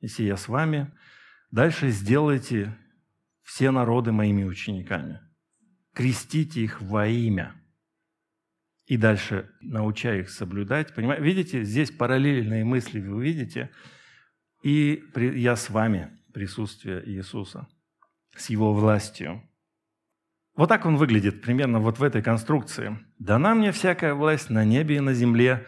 Если 0.00 0.22
я 0.22 0.38
с 0.38 0.48
вами, 0.48 0.90
дальше 1.50 1.90
сделайте 1.90 2.74
все 3.42 3.70
народы 3.70 4.10
моими 4.10 4.44
учениками. 4.44 5.20
Крестите 5.92 6.62
их 6.62 6.80
во 6.80 7.06
имя. 7.06 7.54
И 8.86 8.96
дальше 8.96 9.50
научая 9.60 10.20
их 10.20 10.30
соблюдать. 10.30 10.94
Понимаете? 10.94 11.22
Видите, 11.22 11.62
здесь 11.62 11.90
параллельные 11.90 12.64
мысли 12.64 13.00
вы 13.00 13.22
видите. 13.22 13.70
И 14.62 15.04
я 15.14 15.56
с 15.56 15.68
вами, 15.68 16.18
присутствие 16.32 17.06
Иисуса, 17.06 17.68
с 18.34 18.48
Его 18.48 18.72
властью. 18.72 19.42
Вот 20.56 20.70
так 20.70 20.86
он 20.86 20.96
выглядит 20.96 21.42
примерно 21.42 21.80
вот 21.80 21.98
в 21.98 22.02
этой 22.02 22.22
конструкции. 22.22 22.98
«Дана 23.18 23.54
мне 23.54 23.72
всякая 23.72 24.14
власть 24.14 24.48
на 24.48 24.64
небе 24.64 24.96
и 24.96 25.00
на 25.00 25.12
земле, 25.12 25.66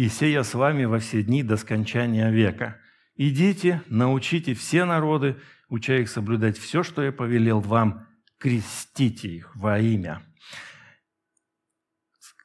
и 0.00 0.08
сея 0.08 0.44
с 0.44 0.54
вами 0.54 0.84
во 0.86 0.98
все 0.98 1.22
дни 1.22 1.42
до 1.42 1.58
скончания 1.58 2.30
века. 2.30 2.80
Идите, 3.16 3.82
научите 3.86 4.54
все 4.54 4.86
народы, 4.86 5.36
уча 5.68 5.98
их 5.98 6.08
соблюдать 6.08 6.56
все, 6.56 6.82
что 6.82 7.02
я 7.02 7.12
повелел 7.12 7.60
вам, 7.60 8.06
крестите 8.38 9.28
их 9.28 9.54
во 9.54 9.78
имя. 9.78 10.22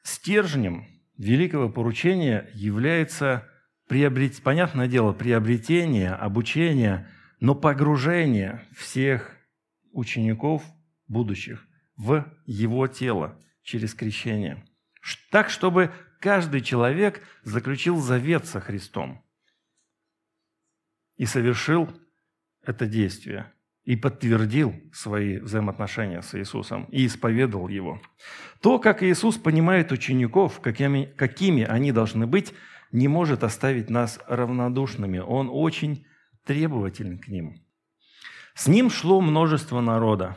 Стержнем 0.02 0.84
великого 1.16 1.70
поручения 1.70 2.50
является 2.52 3.48
приобрет... 3.88 4.42
понятное 4.42 4.86
дело, 4.86 5.14
приобретение, 5.14 6.10
обучение, 6.10 7.08
но 7.40 7.54
погружение 7.54 8.66
всех 8.76 9.34
учеников 9.92 10.62
будущих 11.08 11.66
в 11.96 12.30
его 12.44 12.86
тело 12.86 13.40
через 13.62 13.94
крещение. 13.94 14.62
Так, 15.30 15.48
чтобы 15.48 15.90
каждый 16.20 16.60
человек 16.60 17.22
заключил 17.42 17.98
завет 17.98 18.46
со 18.46 18.60
Христом 18.60 19.22
и 21.16 21.26
совершил 21.26 21.88
это 22.62 22.86
действие, 22.86 23.52
и 23.84 23.96
подтвердил 23.96 24.74
свои 24.92 25.38
взаимоотношения 25.38 26.20
с 26.20 26.34
Иисусом, 26.34 26.84
и 26.90 27.06
исповедовал 27.06 27.68
Его. 27.68 28.00
То, 28.60 28.78
как 28.78 29.02
Иисус 29.02 29.36
понимает 29.36 29.92
учеников, 29.92 30.60
какими, 30.60 31.04
какими 31.16 31.62
они 31.62 31.92
должны 31.92 32.26
быть, 32.26 32.52
не 32.90 33.08
может 33.08 33.44
оставить 33.44 33.90
нас 33.90 34.18
равнодушными. 34.26 35.18
Он 35.18 35.48
очень 35.50 36.06
требователен 36.44 37.18
к 37.18 37.28
ним. 37.28 37.62
С 38.54 38.66
ним 38.66 38.90
шло 38.90 39.20
множество 39.20 39.80
народа, 39.80 40.36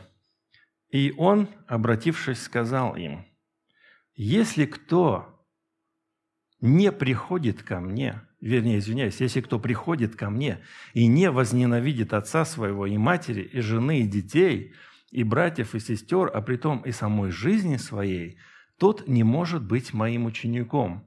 и 0.90 1.12
он, 1.16 1.48
обратившись, 1.66 2.42
сказал 2.42 2.96
им, 2.96 3.24
«Если 4.14 4.66
кто 4.66 5.39
не 6.60 6.92
приходит 6.92 7.62
ко 7.62 7.80
мне, 7.80 8.20
вернее, 8.40 8.78
извиняюсь, 8.78 9.20
если 9.20 9.40
кто 9.40 9.58
приходит 9.58 10.16
ко 10.16 10.30
мне 10.30 10.60
и 10.92 11.06
не 11.06 11.30
возненавидит 11.30 12.12
отца 12.12 12.44
своего 12.44 12.86
и 12.86 12.96
матери, 12.96 13.42
и 13.42 13.60
жены, 13.60 14.00
и 14.00 14.06
детей, 14.06 14.74
и 15.10 15.24
братьев, 15.24 15.74
и 15.74 15.80
сестер, 15.80 16.30
а 16.32 16.40
при 16.42 16.56
том 16.56 16.80
и 16.80 16.92
самой 16.92 17.30
жизни 17.30 17.76
своей, 17.76 18.38
тот 18.78 19.08
не 19.08 19.24
может 19.24 19.62
быть 19.62 19.92
моим 19.92 20.26
учеником. 20.26 21.04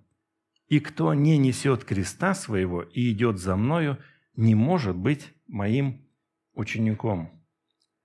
И 0.67 0.79
кто 0.79 1.13
не 1.13 1.37
несет 1.37 1.83
креста 1.83 2.33
своего 2.33 2.81
и 2.81 3.11
идет 3.11 3.39
за 3.39 3.55
мною, 3.55 3.97
не 4.35 4.55
может 4.55 4.95
быть 4.95 5.33
моим 5.47 6.01
учеником. 6.53 7.43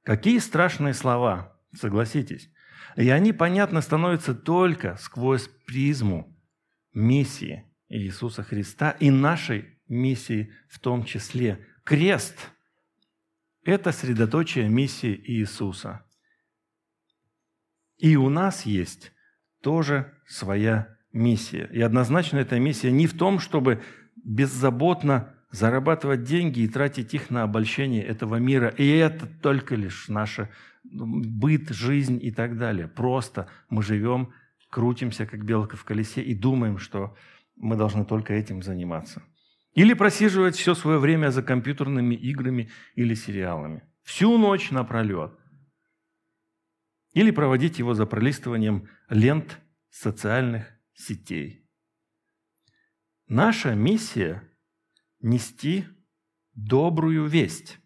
Какие 0.03 0.39
страшные 0.39 0.95
слова, 0.95 1.57
согласитесь. 1.75 2.51
И 2.97 3.09
они, 3.09 3.33
понятно, 3.33 3.81
становятся 3.81 4.35
только 4.35 4.97
сквозь 4.97 5.49
призму 5.67 6.35
миссии 6.99 7.65
Иисуса 7.89 8.43
Христа 8.43 8.91
и 8.91 9.11
нашей 9.11 9.79
миссии 9.89 10.53
в 10.69 10.81
том 10.81 11.05
числе. 11.05 11.65
Крест– 11.85 12.51
это 13.65 13.93
средоточие 13.93 14.69
миссии 14.69 15.19
Иисуса. 15.25 16.05
И 17.97 18.17
у 18.17 18.29
нас 18.29 18.67
есть 18.67 19.13
тоже 19.63 20.13
своя 20.27 20.97
миссия. 21.13 21.69
И 21.73 21.81
однозначно 21.81 22.39
эта 22.39 22.59
миссия 22.59 22.91
не 22.91 23.07
в 23.07 23.17
том, 23.17 23.39
чтобы 23.39 23.83
беззаботно 24.17 25.35
зарабатывать 25.51 26.25
деньги 26.25 26.61
и 26.61 26.69
тратить 26.69 27.15
их 27.15 27.31
на 27.31 27.45
обольщение 27.45 28.05
этого 28.05 28.37
мира. 28.37 28.69
И 28.77 28.87
это 28.87 29.27
только 29.27 29.77
лишь 29.77 30.09
наша 30.09 30.51
быт, 30.85 31.71
жизнь 31.71 32.19
и 32.21 32.31
так 32.31 32.59
далее. 32.59 32.89
Просто 32.89 33.49
мы 33.71 33.83
живем 33.83 34.33
крутимся, 34.71 35.27
как 35.27 35.45
белка 35.45 35.77
в 35.77 35.85
колесе, 35.85 36.23
и 36.23 36.35
думаем, 36.35 36.79
что 36.79 37.17
мы 37.57 37.77
должны 37.77 38.05
только 38.05 38.35
этим 38.35 38.63
заниматься. 38.63 39.23
Или 39.75 39.95
просиживать 39.95 40.57
все 40.57 40.75
свое 40.75 40.99
время 40.99 41.31
за 41.31 41.43
компьютерными 41.43 42.15
играми 42.15 42.71
или 42.95 43.15
сериалами. 43.15 43.83
Всю 44.03 44.37
ночь 44.39 44.71
напролет. 44.71 45.33
Или 47.13 47.31
проводить 47.31 47.79
его 47.79 47.95
за 47.95 48.07
пролистыванием 48.07 48.89
лент 49.09 49.61
социальных 49.91 50.67
сетей. 50.95 51.69
Наша 53.27 53.75
миссия– 53.75 54.43
нести 55.21 55.87
добрую 56.55 57.27
весть. 57.27 57.79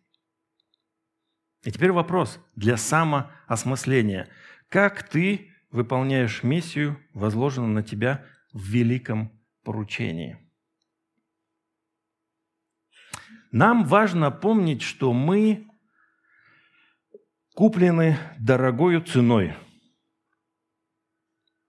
И 1.65 1.71
теперь 1.71 1.93
вопрос 1.93 2.41
для 2.57 2.77
самоосмысления. 2.77 4.29
Как 4.69 5.09
ты 5.09 5.52
выполняешь 5.73 6.43
миссию, 6.43 7.03
возложенную 7.15 7.73
на 7.73 7.83
тебя 7.83 8.25
в 8.53 8.63
великом 8.63 9.43
поручении. 9.65 10.39
Нам 13.51 13.85
важно 13.85 14.31
помнить, 14.31 14.83
что 14.83 15.13
мы 15.13 15.67
куплены 17.55 18.19
дорогою 18.39 19.03
ценой. 19.03 19.55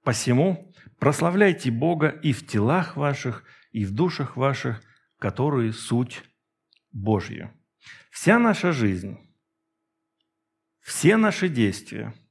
Посему 0.03 0.73
прославляйте 0.99 1.71
Бога 1.71 2.09
и 2.09 2.33
в 2.33 2.45
телах 2.45 2.97
ваших, 2.97 3.45
и 3.71 3.85
в 3.85 3.93
душах 3.93 4.37
ваших, 4.37 4.81
которые 5.17 5.73
суть 5.73 6.23
Божью. 6.91 7.51
Вся 8.11 8.37
наша 8.37 8.71
жизнь, 8.73 9.17
все 10.81 11.15
наши 11.15 11.47
действия– 11.47 12.13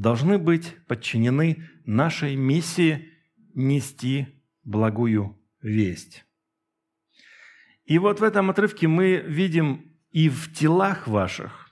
должны 0.00 0.38
быть 0.38 0.76
подчинены 0.86 1.64
нашей 1.84 2.36
миссии 2.36 3.12
нести 3.54 4.42
благую 4.62 5.40
весть. 5.62 6.26
И 7.84 7.98
вот 7.98 8.20
в 8.20 8.22
этом 8.22 8.50
отрывке 8.50 8.88
мы 8.88 9.16
видим 9.16 9.96
и 10.10 10.28
в 10.28 10.52
телах 10.52 11.06
ваших. 11.06 11.70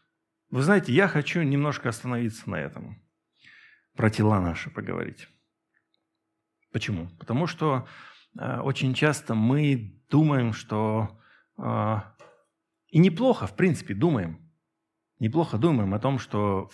Вы 0.48 0.62
знаете, 0.62 0.92
я 0.92 1.08
хочу 1.08 1.42
немножко 1.42 1.88
остановиться 1.88 2.48
на 2.48 2.56
этом, 2.56 3.02
про 3.94 4.08
тела 4.10 4.40
наши 4.40 4.70
поговорить. 4.70 5.28
Почему? 6.72 7.08
Потому 7.18 7.46
что 7.46 7.86
э, 8.38 8.60
очень 8.60 8.94
часто 8.94 9.34
мы 9.34 10.00
думаем, 10.08 10.52
что... 10.52 11.20
Э, 11.58 12.00
и 12.88 12.98
неплохо, 12.98 13.46
в 13.46 13.56
принципе, 13.56 13.94
думаем, 13.94 14.50
неплохо 15.18 15.58
думаем 15.58 15.92
о 15.94 15.98
том, 15.98 16.18
что 16.18 16.70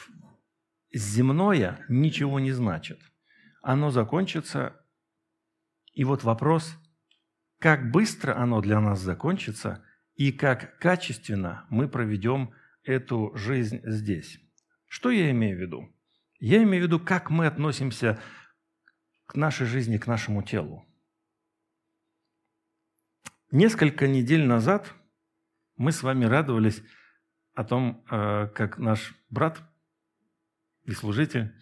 земное 0.92 1.85
ничего 1.88 2.40
не 2.40 2.53
значит. 2.53 3.00
Оно 3.62 3.90
закончится. 3.90 4.76
И 5.92 6.05
вот 6.05 6.24
вопрос, 6.24 6.76
как 7.59 7.90
быстро 7.90 8.37
оно 8.37 8.61
для 8.61 8.81
нас 8.81 9.00
закончится 9.00 9.85
и 10.14 10.33
как 10.33 10.79
качественно 10.79 11.66
мы 11.68 11.88
проведем 11.88 12.55
эту 12.85 13.33
жизнь 13.35 13.81
здесь. 13.85 14.40
Что 14.87 15.11
я 15.11 15.31
имею 15.31 15.57
в 15.57 15.61
виду? 15.61 15.94
Я 16.38 16.62
имею 16.62 16.85
в 16.85 16.87
виду, 16.87 17.00
как 17.00 17.31
мы 17.31 17.46
относимся 17.46 18.20
к 19.26 19.35
нашей 19.35 19.66
жизни, 19.66 19.98
к 19.98 20.07
нашему 20.07 20.42
телу. 20.42 20.87
Несколько 23.53 24.09
недель 24.09 24.46
назад 24.46 24.94
мы 25.76 25.92
с 25.92 26.03
вами 26.03 26.24
радовались 26.24 26.83
о 27.55 27.64
том, 27.64 28.05
э, 28.11 28.48
как 28.55 28.79
наш 28.79 29.14
брат 29.29 29.62
и 30.90 30.94
служитель 30.94 31.53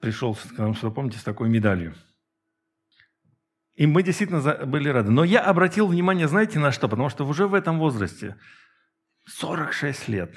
пришел 0.00 0.34
к 0.34 0.58
нам, 0.58 0.74
что 0.74 0.90
помните, 0.90 1.18
с 1.18 1.22
такой 1.22 1.48
медалью. 1.48 1.94
И 3.74 3.86
мы 3.86 4.02
действительно 4.02 4.66
были 4.66 4.88
рады. 4.88 5.10
Но 5.10 5.24
я 5.24 5.40
обратил 5.40 5.86
внимание, 5.86 6.26
знаете, 6.26 6.58
на 6.58 6.72
что? 6.72 6.88
Потому 6.88 7.08
что 7.08 7.24
уже 7.24 7.46
в 7.46 7.54
этом 7.54 7.78
возрасте, 7.78 8.36
46 9.26 10.08
лет, 10.08 10.34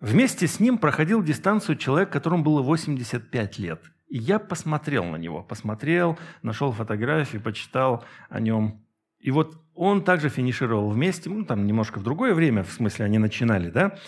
вместе 0.00 0.46
с 0.46 0.60
ним 0.60 0.78
проходил 0.78 1.22
дистанцию 1.22 1.76
человек, 1.76 2.10
которому 2.10 2.44
было 2.44 2.62
85 2.62 3.58
лет. 3.58 3.82
И 4.08 4.18
я 4.18 4.38
посмотрел 4.38 5.04
на 5.04 5.16
него, 5.16 5.42
посмотрел, 5.42 6.18
нашел 6.42 6.70
фотографии, 6.70 7.38
почитал 7.38 8.04
о 8.28 8.40
нем. 8.40 8.86
И 9.18 9.30
вот 9.30 9.60
он 9.74 10.04
также 10.04 10.28
финишировал 10.28 10.90
вместе, 10.90 11.30
ну, 11.30 11.44
там 11.44 11.66
немножко 11.66 11.98
в 11.98 12.02
другое 12.02 12.34
время, 12.34 12.62
в 12.62 12.70
смысле, 12.70 13.06
они 13.06 13.18
начинали, 13.18 13.70
да, 13.70 13.98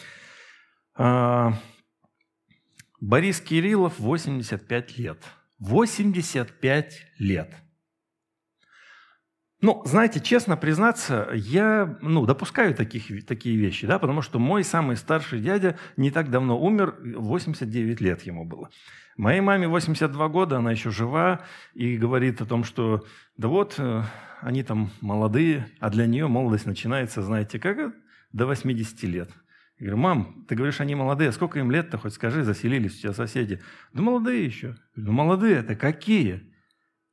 а, 0.95 1.55
Борис 3.07 3.39
Кириллов 3.39 3.99
85 3.99 4.97
лет. 4.97 5.19
85 5.59 6.95
лет. 7.19 7.55
Ну, 9.61 9.83
знаете, 9.85 10.21
честно 10.21 10.57
признаться, 10.57 11.29
я 11.35 11.99
ну, 12.01 12.25
допускаю 12.25 12.75
таких, 12.75 13.27
такие 13.27 13.57
вещи, 13.57 13.87
да, 13.87 13.99
потому 13.99 14.23
что 14.23 14.39
мой 14.39 14.65
самый 14.65 14.97
старший 14.97 15.41
дядя 15.41 15.79
не 15.99 16.11
так 16.11 16.31
давно 16.31 16.59
умер, 16.59 16.97
89 16.99 18.01
лет 18.01 18.23
ему 18.23 18.47
было. 18.47 18.71
Моей 19.19 19.43
маме 19.43 19.69
82 19.69 20.29
года, 20.29 20.57
она 20.57 20.71
еще 20.71 20.91
жива, 20.91 21.45
и 21.75 21.99
говорит 21.99 22.41
о 22.41 22.47
том, 22.47 22.65
что 22.65 23.05
да 23.37 23.49
вот, 23.49 23.75
э, 23.77 24.03
они 24.41 24.63
там 24.63 24.91
молодые, 25.03 25.67
а 25.79 25.91
для 25.91 26.07
нее 26.07 26.27
молодость 26.27 26.65
начинается, 26.65 27.21
знаете, 27.23 27.59
как 27.59 27.95
до 28.33 28.47
80 28.47 29.03
лет– 29.03 29.31
говорю, 29.85 29.99
мам, 29.99 30.45
ты 30.49 30.55
говоришь, 30.55 30.81
они 30.81 30.95
молодые, 30.95 31.31
сколько 31.33 31.59
им 31.59 31.71
лет-то, 31.71 31.99
хоть 31.99 32.15
скажи, 32.15 32.43
заселились 32.43 32.97
у 32.97 33.03
тебя 33.03 33.13
соседи. 33.13 33.61
Да 33.93 34.03
молодые 34.03 34.45
еще. 34.45 34.77
Ну 34.97 35.13
молодые 35.13 35.57
это 35.57 35.77
какие? 35.77 36.51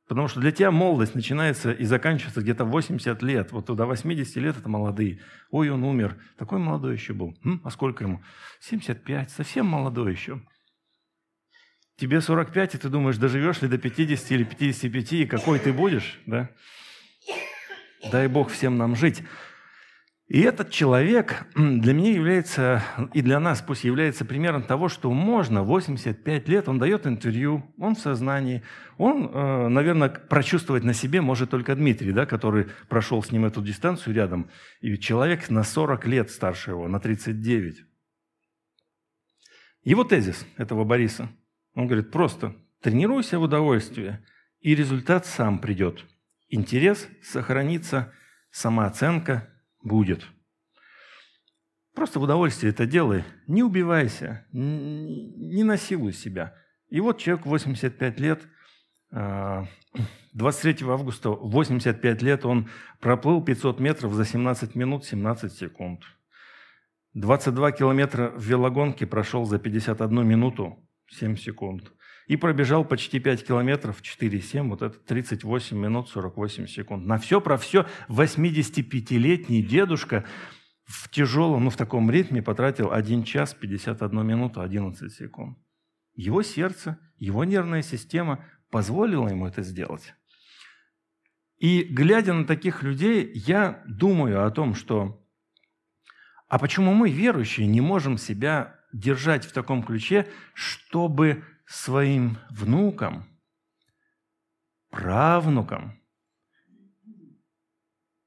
Потому 0.08 0.28
что 0.28 0.40
для 0.40 0.52
тебя 0.52 0.70
молодость 0.70 1.14
начинается 1.14 1.70
и 1.72 1.84
заканчивается 1.84 2.40
где-то 2.40 2.64
80 2.64 3.22
лет. 3.22 3.52
Вот 3.52 3.66
до 3.66 3.86
80 3.86 4.36
лет 4.36 4.56
это 4.56 4.68
молодые. 4.68 5.20
Ой, 5.50 5.70
он 5.70 5.84
умер. 5.84 6.18
Такой 6.36 6.58
молодой 6.58 6.94
еще 6.94 7.12
был. 7.12 7.36
М? 7.44 7.60
А 7.64 7.70
сколько 7.70 8.04
ему? 8.04 8.22
75. 8.60 9.30
Совсем 9.30 9.66
молодой 9.66 10.12
еще. 10.12 10.40
Тебе 11.96 12.20
45, 12.20 12.74
и 12.74 12.78
ты 12.78 12.88
думаешь, 12.88 13.16
доживешь 13.16 13.62
ли 13.62 13.68
до 13.68 13.78
50 13.78 14.32
или 14.32 14.44
55, 14.44 15.12
и 15.12 15.26
какой 15.26 15.58
ты 15.58 15.72
будешь, 15.72 16.20
да? 16.26 16.50
Дай 18.10 18.28
Бог 18.28 18.50
всем 18.50 18.76
нам 18.76 18.96
жить. 18.96 19.22
И 20.32 20.40
этот 20.40 20.70
человек 20.70 21.44
для 21.54 21.92
меня 21.92 22.10
является, 22.10 22.82
и 23.12 23.20
для 23.20 23.38
нас 23.38 23.60
пусть 23.60 23.84
является 23.84 24.24
примером 24.24 24.62
того, 24.62 24.88
что 24.88 25.12
можно 25.12 25.62
85 25.62 26.48
лет, 26.48 26.68
он 26.70 26.78
дает 26.78 27.06
интервью, 27.06 27.70
он 27.76 27.94
в 27.94 27.98
сознании, 27.98 28.62
он, 28.96 29.26
э, 29.30 29.68
наверное, 29.68 30.08
прочувствовать 30.08 30.84
на 30.84 30.94
себе 30.94 31.20
может 31.20 31.50
только 31.50 31.76
Дмитрий, 31.76 32.12
да, 32.12 32.24
который 32.24 32.68
прошел 32.88 33.22
с 33.22 33.30
ним 33.30 33.44
эту 33.44 33.60
дистанцию 33.60 34.14
рядом. 34.14 34.48
И 34.80 34.96
человек 34.96 35.50
на 35.50 35.64
40 35.64 36.06
лет 36.06 36.30
старше 36.30 36.70
его, 36.70 36.88
на 36.88 36.98
39. 36.98 37.84
Его 39.84 40.02
тезис 40.02 40.46
этого 40.56 40.84
Бориса, 40.84 41.28
он 41.74 41.88
говорит, 41.88 42.10
просто 42.10 42.56
тренируйся 42.80 43.38
в 43.38 43.42
удовольствие, 43.42 44.24
и 44.60 44.74
результат 44.74 45.26
сам 45.26 45.58
придет. 45.58 46.06
Интерес 46.48 47.06
сохранится, 47.20 48.14
самооценка 48.50 49.51
будет. 49.82 50.26
Просто 51.94 52.18
в 52.18 52.22
удовольствие 52.22 52.72
это 52.72 52.86
делай. 52.86 53.24
Не 53.46 53.62
убивайся, 53.62 54.46
не 54.52 55.62
насилуй 55.62 56.12
себя. 56.12 56.54
И 56.88 57.00
вот 57.00 57.18
человек 57.18 57.46
85 57.46 58.20
лет, 58.20 58.42
23 59.10 59.12
а, 59.12 59.66
августа 60.92 61.30
85 61.30 62.22
лет 62.22 62.46
он 62.46 62.70
проплыл 63.00 63.42
500 63.42 63.78
метров 63.78 64.14
за 64.14 64.24
17 64.24 64.74
минут 64.74 65.04
17 65.04 65.52
секунд. 65.52 66.02
22 67.14 67.72
километра 67.72 68.30
в 68.30 68.42
велогонке 68.42 69.06
прошел 69.06 69.44
за 69.44 69.58
51 69.58 70.26
минуту 70.26 70.88
7 71.10 71.36
секунд. 71.36 71.92
И 72.26 72.36
пробежал 72.36 72.84
почти 72.84 73.18
5 73.18 73.46
километров 73.46 74.00
4,7, 74.00 74.68
вот 74.68 74.82
это 74.82 74.98
38 74.98 75.76
минут 75.76 76.08
48 76.08 76.66
секунд. 76.66 77.06
На 77.06 77.18
все 77.18 77.40
про 77.40 77.56
все 77.56 77.86
85-летний 78.08 79.62
дедушка 79.62 80.24
в 80.84 81.08
тяжелом, 81.10 81.64
ну 81.64 81.70
в 81.70 81.76
таком 81.76 82.10
ритме 82.10 82.42
потратил 82.42 82.92
1 82.92 83.24
час 83.24 83.54
51 83.54 84.26
минуту 84.26 84.60
11 84.60 85.12
секунд. 85.12 85.58
Его 86.14 86.42
сердце, 86.42 86.98
его 87.16 87.44
нервная 87.44 87.82
система 87.82 88.44
позволила 88.70 89.28
ему 89.28 89.46
это 89.46 89.62
сделать. 89.62 90.14
И 91.58 91.84
глядя 91.84 92.32
на 92.32 92.44
таких 92.44 92.82
людей, 92.82 93.30
я 93.34 93.82
думаю 93.86 94.44
о 94.44 94.50
том, 94.50 94.74
что 94.74 95.22
а 96.52 96.58
почему 96.58 96.92
мы, 96.92 97.10
верующие, 97.10 97.66
не 97.66 97.80
можем 97.80 98.18
себя 98.18 98.78
держать 98.92 99.46
в 99.46 99.52
таком 99.52 99.82
ключе, 99.82 100.26
чтобы 100.52 101.44
своим 101.72 102.36
внукам, 102.50 103.24
правнукам 104.90 105.98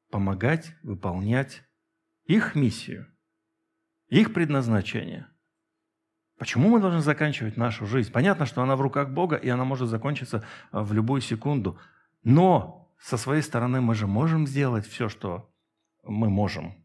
помогать 0.10 0.76
выполнять 0.82 1.62
их 2.24 2.56
миссию, 2.56 3.08
их 4.08 4.34
предназначение. 4.34 5.28
Почему 6.40 6.70
мы 6.70 6.80
должны 6.80 7.02
заканчивать 7.02 7.56
нашу 7.56 7.86
жизнь? 7.86 8.12
Понятно, 8.12 8.48
что 8.48 8.64
она 8.64 8.76
в 8.76 8.82
руках 8.82 9.12
Бога, 9.12 9.36
и 9.36 9.48
она 9.48 9.64
может 9.64 9.90
закончиться 9.90 10.44
а, 10.72 10.84
в 10.84 10.92
любую 10.92 11.22
секунду. 11.22 11.80
Но 12.24 12.92
со 13.00 13.16
своей 13.16 13.44
стороны 13.44 13.80
мы 13.80 13.94
же 13.94 14.08
можем 14.08 14.48
сделать 14.48 14.88
все, 14.88 15.08
что 15.08 15.54
мы 16.04 16.30
можем– 16.30 16.74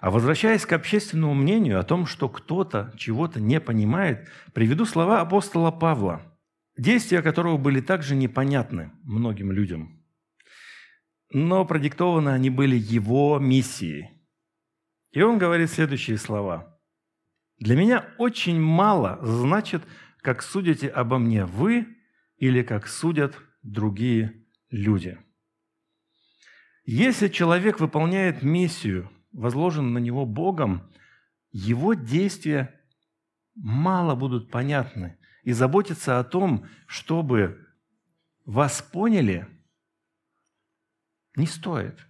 а 0.00 0.10
возвращаясь 0.10 0.66
к 0.66 0.72
общественному 0.72 1.34
мнению 1.34 1.80
о 1.80 1.82
том, 1.82 2.06
что 2.06 2.28
кто-то 2.28 2.92
чего-то 2.96 3.40
не 3.40 3.60
понимает, 3.60 4.28
приведу 4.52 4.84
слова 4.84 5.20
апостола 5.20 5.70
Павла, 5.70 6.22
действия 6.76 7.22
которого 7.22 7.56
были 7.56 7.80
также 7.80 8.14
непонятны 8.14 8.92
многим 9.02 9.52
людям. 9.52 10.04
Но 11.32 11.64
продиктованы 11.64 12.30
они 12.30 12.50
были 12.50 12.76
его 12.76 13.38
миссией. 13.38 14.10
И 15.10 15.22
он 15.22 15.38
говорит 15.38 15.70
следующие 15.70 16.18
слова. 16.18 16.78
«Для 17.58 17.74
меня 17.74 18.04
очень 18.18 18.60
мало 18.60 19.18
значит, 19.22 19.82
как 20.20 20.42
судите 20.42 20.88
обо 20.88 21.18
мне 21.18 21.46
вы 21.46 21.86
или 22.36 22.62
как 22.62 22.86
судят 22.86 23.38
другие 23.62 24.46
люди». 24.70 25.18
Если 26.84 27.26
человек 27.26 27.80
выполняет 27.80 28.42
миссию– 28.42 29.10
возложен 29.36 29.92
на 29.92 29.98
него 29.98 30.24
Богом, 30.24 30.90
его 31.52 31.94
действия 31.94 32.74
мало 33.54 34.14
будут 34.14 34.50
понятны. 34.50 35.18
И 35.42 35.52
заботиться 35.52 36.18
о 36.18 36.24
том, 36.24 36.66
чтобы 36.86 37.64
вас 38.44 38.82
поняли, 38.82 39.46
не 41.36 41.46
стоит. 41.46 42.04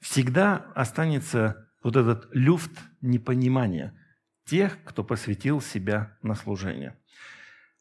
Всегда 0.00 0.56
останется 0.74 1.68
вот 1.82 1.96
этот 1.96 2.28
люфт 2.32 2.70
непонимания 3.00 3.98
тех, 4.44 4.82
кто 4.84 5.02
посвятил 5.02 5.60
себя 5.60 6.16
на 6.22 6.34
служение. 6.34 6.98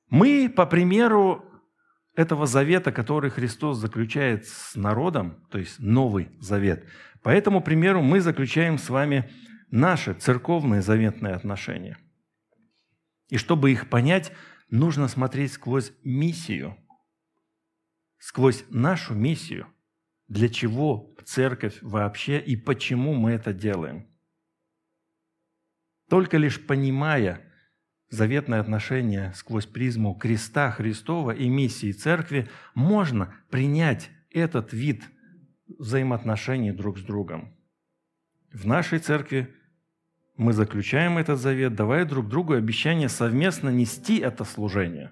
Мы, 0.10 0.50
по 0.50 0.66
примеру 0.66 1.47
этого 2.18 2.48
завета, 2.48 2.92
который 2.92 3.30
Христос 3.30 3.78
заключает 3.78 4.48
с 4.48 4.76
народом, 4.76 5.48
то 5.52 5.60
есть 5.60 5.80
Новый 5.80 6.32
Завет. 6.40 6.84
По 7.22 7.30
этому 7.30 7.62
примеру 7.62 8.02
мы 8.02 8.22
заключаем 8.22 8.80
с 8.80 8.90
вами 8.90 9.32
наши 9.70 10.16
церковные 10.16 10.82
заветные 10.82 11.36
отношения. 11.36 12.00
И 13.30 13.38
чтобы 13.38 13.72
их 13.72 13.88
понять, 13.88 14.32
нужно 14.72 15.08
смотреть 15.08 15.52
сквозь 15.52 15.94
миссию, 16.04 16.76
сквозь 18.18 18.66
нашу 18.72 19.14
миссию, 19.14 19.68
для 20.28 20.50
чего 20.50 21.16
церковь 21.24 21.78
вообще 21.82 22.40
и 22.40 22.56
почему 22.56 23.14
мы 23.14 23.32
это 23.32 23.54
делаем. 23.54 24.08
Только 26.10 26.38
лишь 26.38 26.66
понимая 26.66 27.47
заветное 28.10 28.60
отношение 28.60 29.34
сквозь 29.36 29.66
призму 29.66 30.16
креста 30.16 30.72
Христова 30.72 31.32
и 31.32 31.50
миссии 31.50 31.92
Церкви, 31.92 32.50
можно 32.74 33.34
принять 33.50 34.10
этот 34.32 34.74
вид 34.74 35.04
взаимоотношений 35.68 36.72
друг 36.72 36.98
с 36.98 37.02
другом. 37.02 37.54
В 38.52 38.66
нашей 38.66 39.00
церкви 39.00 39.54
мы 40.38 40.54
заключаем 40.54 41.18
этот 41.18 41.40
завет, 41.40 41.76
давая 41.76 42.06
друг 42.06 42.28
другу 42.28 42.54
обещание 42.54 43.10
совместно 43.10 43.70
нести 43.70 44.18
это 44.20 44.44
служение, 44.46 45.12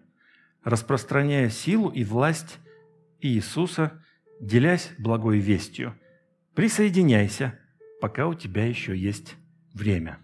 распространяя 0.64 1.50
силу 1.50 1.90
и 1.90 2.04
власть 2.04 2.60
Иисуса, 3.20 4.04
делясь 4.40 4.92
благой 4.98 5.40
вестью. 5.40 5.96
Присоединяйся, 6.54 7.60
пока 8.00 8.28
у 8.28 8.34
тебя 8.34 8.66
еще 8.66 8.96
есть 8.96 9.36
время. 9.74 10.20